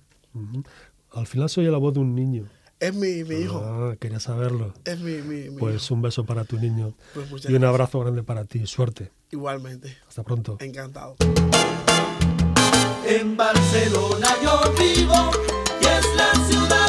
Al 1.13 1.28
final 1.28 1.49
se 1.49 1.61
oye 1.61 1.71
la 1.71 1.78
voz 1.78 1.93
de 1.93 2.01
un 2.01 2.13
niño. 2.13 2.45
Es 2.78 2.93
mi, 2.93 3.23
mi 3.23 3.36
hijo, 3.36 3.61
Ah, 3.63 3.95
quería 3.97 4.19
saberlo. 4.19 4.73
es 4.84 4.99
mi, 4.99 5.21
mi, 5.21 5.49
mi 5.49 5.57
Pues 5.57 5.86
hijo. 5.86 5.93
un 5.95 6.01
beso 6.01 6.26
para 6.26 6.43
tu 6.43 6.57
niño 6.59 6.93
Pues 7.13 7.28
y 7.30 7.32
un 7.32 7.39
gracias. 7.39 7.63
abrazo 7.63 7.99
grande 8.01 8.21
para 8.23 8.43
ti. 8.43 8.67
Suerte. 8.67 9.11
Igualmente, 9.32 9.95
Hasta 10.09 10.23
pronto. 10.23 10.57
encantado. 10.59 11.15
En 13.07 13.38
Barcelona 13.38 14.28
yo 14.43 14.59
vivo 14.78 15.32
y 15.82 15.86
es 15.86 16.15
la 16.15 16.34
ciudad 16.47 16.84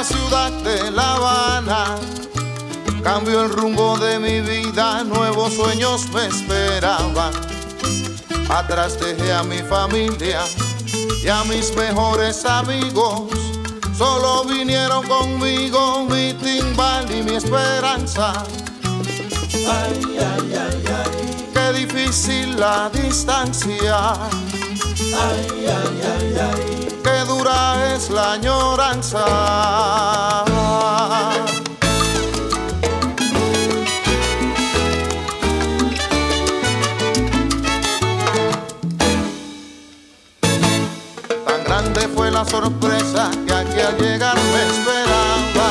la 0.00 0.04
ciudad 0.04 0.50
de 0.62 0.90
La 0.92 1.16
Habana. 1.16 1.96
Cambio 3.02 3.42
el 3.42 3.50
rumbo 3.50 3.98
de 3.98 4.18
mi 4.18 4.40
vida, 4.40 5.04
nuevos 5.04 5.52
sueños 5.52 6.08
me 6.14 6.24
esperaban. 6.24 7.34
Atrás 8.48 8.98
dejé 8.98 9.30
a 9.30 9.42
mi 9.42 9.58
familia 9.58 10.40
y 11.22 11.28
a 11.28 11.44
mis 11.44 11.76
mejores 11.76 12.46
amigos. 12.46 13.24
Solo 13.94 14.44
vinieron 14.44 15.06
conmigo 15.06 16.06
mi 16.06 16.32
timbal 16.32 17.04
y 17.14 17.22
mi 17.22 17.34
esperanza. 17.34 18.32
Ay, 19.52 20.00
ay, 20.18 20.54
ay, 20.54 20.84
ay, 20.96 21.52
Qué 21.52 21.78
difícil 21.78 22.58
la 22.58 22.88
distancia, 22.88 24.14
ay, 25.14 25.66
ay, 25.66 26.00
ay, 26.02 26.34
ay. 26.40 26.88
qué 27.02 27.24
dura 27.26 27.94
es 27.94 28.10
la 28.10 28.32
añoranza. 28.32 29.24
Tan 41.46 41.64
grande 41.64 42.08
fue 42.14 42.30
la 42.30 42.44
sorpresa 42.44 43.30
que 43.46 43.52
aquí 43.52 43.80
al 43.80 43.96
llegar 43.98 44.36
me 44.36 44.66
esperaba. 44.66 45.68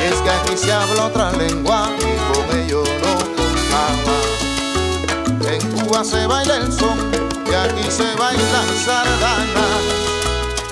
Y 0.00 0.04
es 0.04 0.20
que 0.20 0.30
aquí 0.30 0.56
se 0.56 0.72
habla 0.72 1.06
otra 1.06 1.32
lengua 1.32 1.88
y 1.98 2.32
con 2.32 2.58
ello 2.58 2.84
no 3.02 3.14
contaba. 3.36 4.16
En 5.50 5.60
Cuba 5.72 6.04
se 6.04 6.26
baila 6.26 6.56
el 6.56 6.72
son 6.72 7.33
aquí 7.54 7.90
se 7.90 8.14
bailan 8.16 8.68
sardanas. 8.84 9.82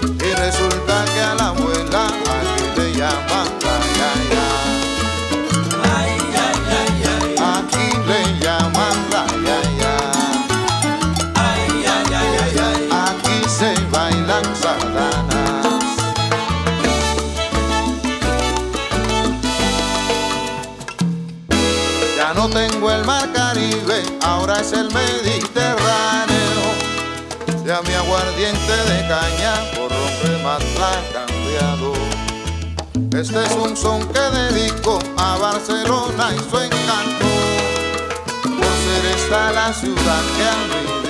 Y 0.02 0.34
resulta 0.34 1.04
que 1.12 1.20
a 1.20 1.34
la 1.34 1.46
abuela 1.48 2.06
aquí 2.06 2.64
le 2.76 2.92
llaman 2.94 3.48
la 3.64 3.76
yaya. 3.98 4.46
Ay, 5.96 6.12
ay, 6.46 6.58
ay, 6.80 7.34
Aquí 7.56 7.88
le 8.08 8.20
llaman 8.44 8.96
la 9.12 9.24
yaya. 9.46 9.94
ay, 11.34 11.84
ay, 11.94 12.14
ay, 12.14 12.58
ay. 12.66 12.88
Aquí 13.06 13.48
se 13.48 13.74
bailan 13.90 14.44
sardanas. 14.60 15.84
Ya 22.16 22.32
no 22.34 22.48
tengo 22.48 22.90
el 22.90 23.04
mar 23.04 23.28
Caribe, 23.32 24.02
ahora 24.22 24.60
es 24.60 24.72
el 24.72 24.86
Mediterráneo. 24.92 25.21
Mi 27.86 27.94
aguardiente 27.94 28.72
de 28.90 29.08
caña 29.08 29.54
por 29.74 29.90
romper 29.90 30.42
más 30.42 30.62
la 30.78 31.02
cambiado. 31.12 31.92
Este 33.16 33.44
es 33.44 33.52
un 33.52 33.76
son 33.76 34.06
que 34.08 34.20
dedico 34.20 34.98
a 35.16 35.36
Barcelona 35.38 36.30
y 36.34 36.38
su 36.38 36.58
encanto. 36.58 37.26
Por 38.42 38.72
ser 38.84 39.06
esta 39.16 39.52
la 39.52 39.72
ciudad 39.72 40.22
que 40.36 40.44
mí 40.68 41.01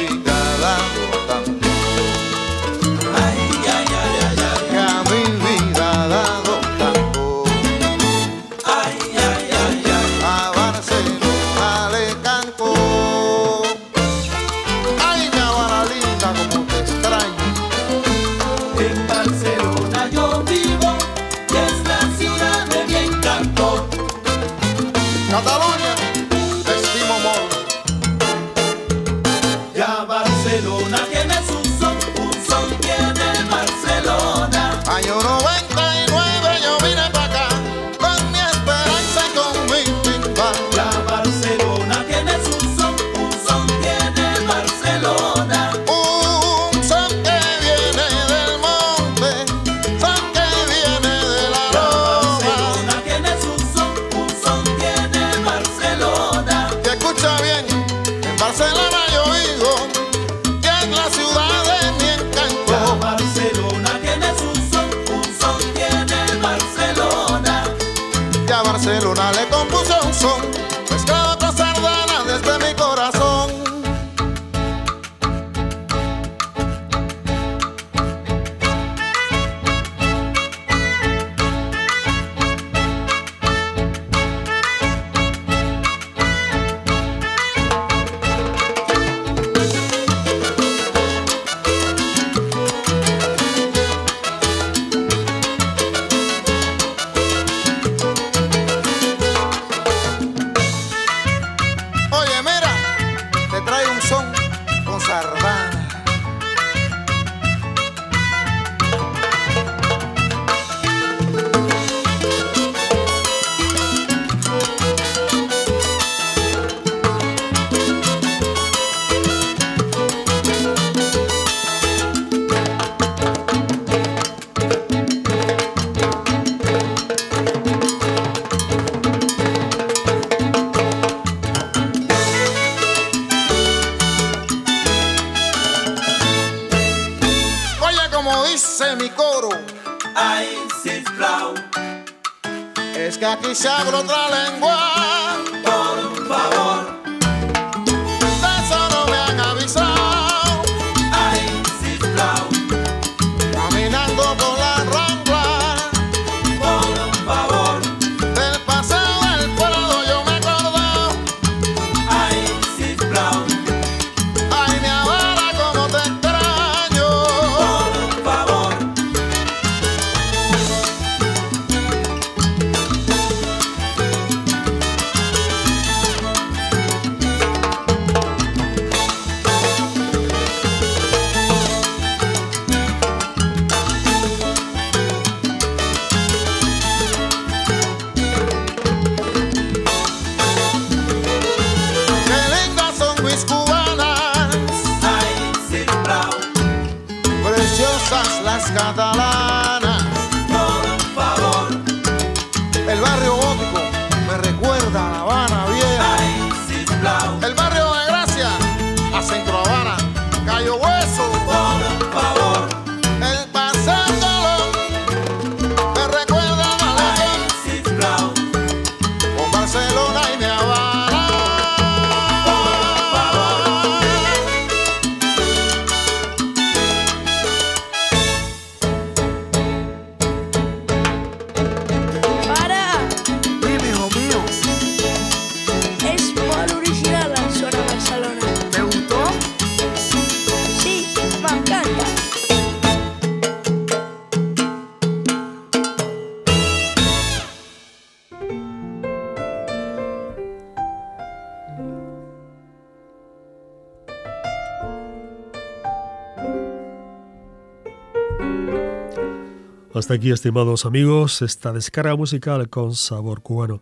aquí, 260.12 260.30
estimados 260.30 260.84
amigos, 260.84 261.40
esta 261.40 261.72
descarga 261.72 262.14
musical 262.16 262.68
con 262.68 262.94
sabor 262.94 263.40
cubano. 263.40 263.80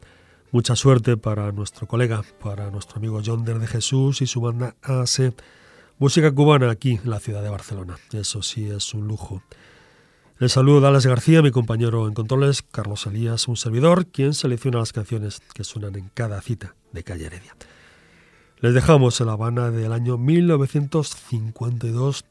Mucha 0.52 0.76
suerte 0.76 1.16
para 1.16 1.50
nuestro 1.50 1.88
colega, 1.88 2.22
para 2.40 2.70
nuestro 2.70 2.98
amigo 2.98 3.20
John 3.24 3.44
de 3.44 3.66
Jesús 3.66 4.22
y 4.22 4.26
su 4.26 4.40
banda 4.40 4.76
AC. 4.82 5.34
Música 5.98 6.30
cubana 6.30 6.70
aquí 6.70 7.00
en 7.02 7.10
la 7.10 7.18
ciudad 7.18 7.42
de 7.42 7.50
Barcelona. 7.50 7.96
Eso 8.12 8.42
sí 8.42 8.70
es 8.70 8.94
un 8.94 9.08
lujo. 9.08 9.42
Les 10.38 10.52
saludo 10.52 10.86
a 10.86 10.90
Alex 10.90 11.06
García, 11.06 11.42
mi 11.42 11.50
compañero 11.50 12.06
en 12.06 12.14
controles, 12.14 12.62
Carlos 12.62 13.06
Elías, 13.06 13.48
un 13.48 13.56
servidor, 13.56 14.06
quien 14.06 14.32
selecciona 14.32 14.78
las 14.78 14.92
canciones 14.92 15.42
que 15.52 15.64
suenan 15.64 15.96
en 15.96 16.10
cada 16.14 16.40
cita 16.42 16.76
de 16.92 17.02
Calle 17.02 17.26
Heredia. 17.26 17.56
Les 18.60 18.72
dejamos 18.72 19.20
en 19.20 19.26
La 19.26 19.32
Habana 19.32 19.72
del 19.72 19.92
año 19.92 20.16
1952, 20.16 22.24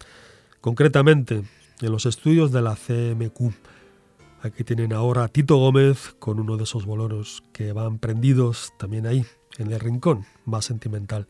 concretamente 0.61 1.43
en 1.81 1.91
los 1.91 2.05
estudios 2.05 2.53
de 2.53 2.61
la 2.61 2.75
CMQ. 2.75 3.51
Aquí 4.41 4.63
tienen 4.63 4.93
ahora 4.93 5.25
a 5.25 5.27
Tito 5.27 5.57
Gómez 5.57 6.15
con 6.17 6.39
uno 6.39 6.55
de 6.55 6.63
esos 6.63 6.85
boleros 6.85 7.43
que 7.51 7.73
van 7.73 7.99
prendidos 7.99 8.73
también 8.77 9.05
ahí, 9.05 9.25
en 9.57 9.71
el 9.71 9.79
rincón 9.79 10.25
más 10.45 10.65
sentimental 10.65 11.27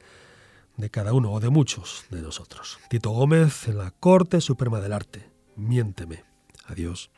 de 0.77 0.89
cada 0.91 1.13
uno 1.13 1.31
o 1.31 1.39
de 1.39 1.49
muchos 1.49 2.05
de 2.11 2.21
nosotros. 2.21 2.77
Tito 2.89 3.09
Gómez 3.09 3.67
en 3.67 3.79
la 3.79 3.91
Corte 3.91 4.41
Suprema 4.41 4.79
del 4.79 4.93
Arte. 4.93 5.27
Miénteme. 5.55 6.23
Adiós. 6.67 7.09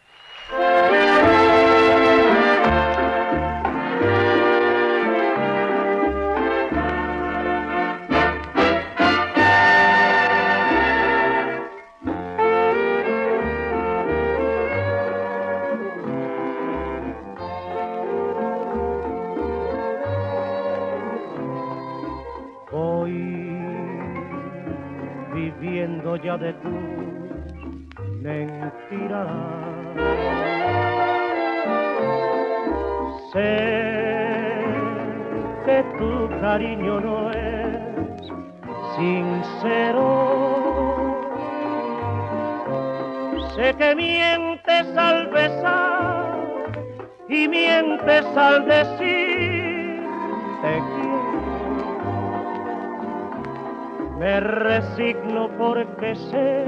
De 26.38 26.54
tus 26.54 28.00
mentiras. 28.22 29.28
Sé 33.34 34.64
que 35.66 35.84
tu 35.98 36.30
cariño 36.40 37.00
no 37.02 37.32
es 37.32 37.78
sincero. 38.96 40.08
Sé 43.56 43.76
que 43.76 43.96
mientes 43.96 44.98
al 44.98 45.28
besar 45.28 46.38
y 47.28 47.48
mientes 47.48 48.26
al 48.38 48.66
decir 48.66 49.31
me 54.22 54.40
resigno 54.40 55.50
porque 55.58 56.14
sé 56.14 56.66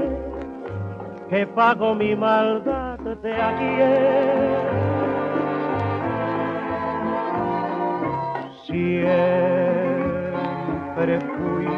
que 1.30 1.46
pago 1.46 1.94
mi 1.94 2.16
maldad 2.16 2.98
de 2.98 3.32
ayer. 3.32 4.58
Siempre 8.66 9.20
fui 11.20 11.68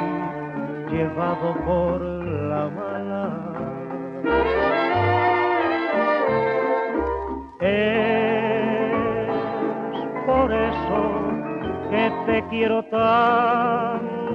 llevado 0.91 1.55
por 1.66 2.01
la 2.01 2.70
mala. 2.70 3.24
Es 7.61 9.29
por 10.24 10.51
eso 10.51 11.03
que 11.91 12.11
te 12.27 12.43
quiero 12.49 12.83
tanto 12.85 14.26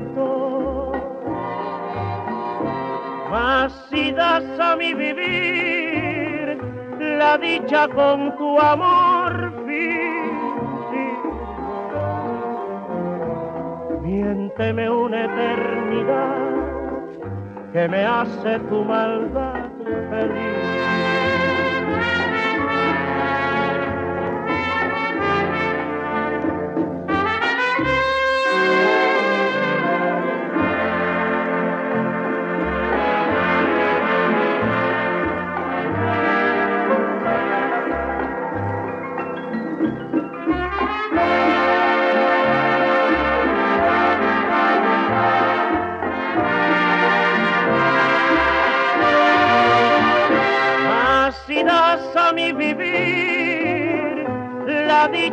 si 3.90 4.12
das 4.12 4.44
a 4.60 4.76
mi 4.76 4.94
vivir 4.94 6.58
la 7.00 7.38
dicha 7.38 7.88
con 7.88 8.36
tu 8.38 8.60
amor 8.60 9.52
Miénteme 14.02 14.90
una 14.90 15.24
eternidad 15.24 16.52
que 17.72 17.88
me 17.88 18.06
hace 18.06 18.60
tu 18.70 18.84
maldad 18.84 19.70
feliz. 20.10 21.01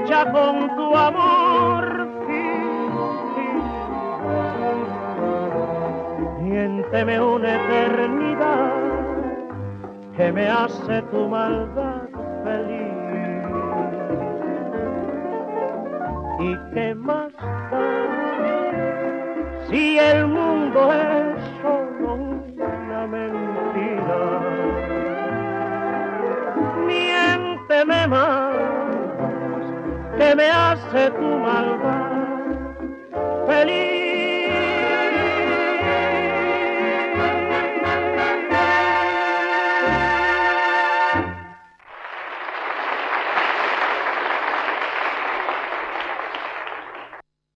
Dicha 0.09 0.33
con 0.33 0.77
tu 0.77 0.97
amor. 0.97 2.09
Miénteme 6.41 7.21
una 7.21 7.57
eternidad 7.57 8.73
que 10.17 10.33
me 10.33 10.49
hace 10.49 11.03
tu 11.11 11.29
maldad 11.29 11.98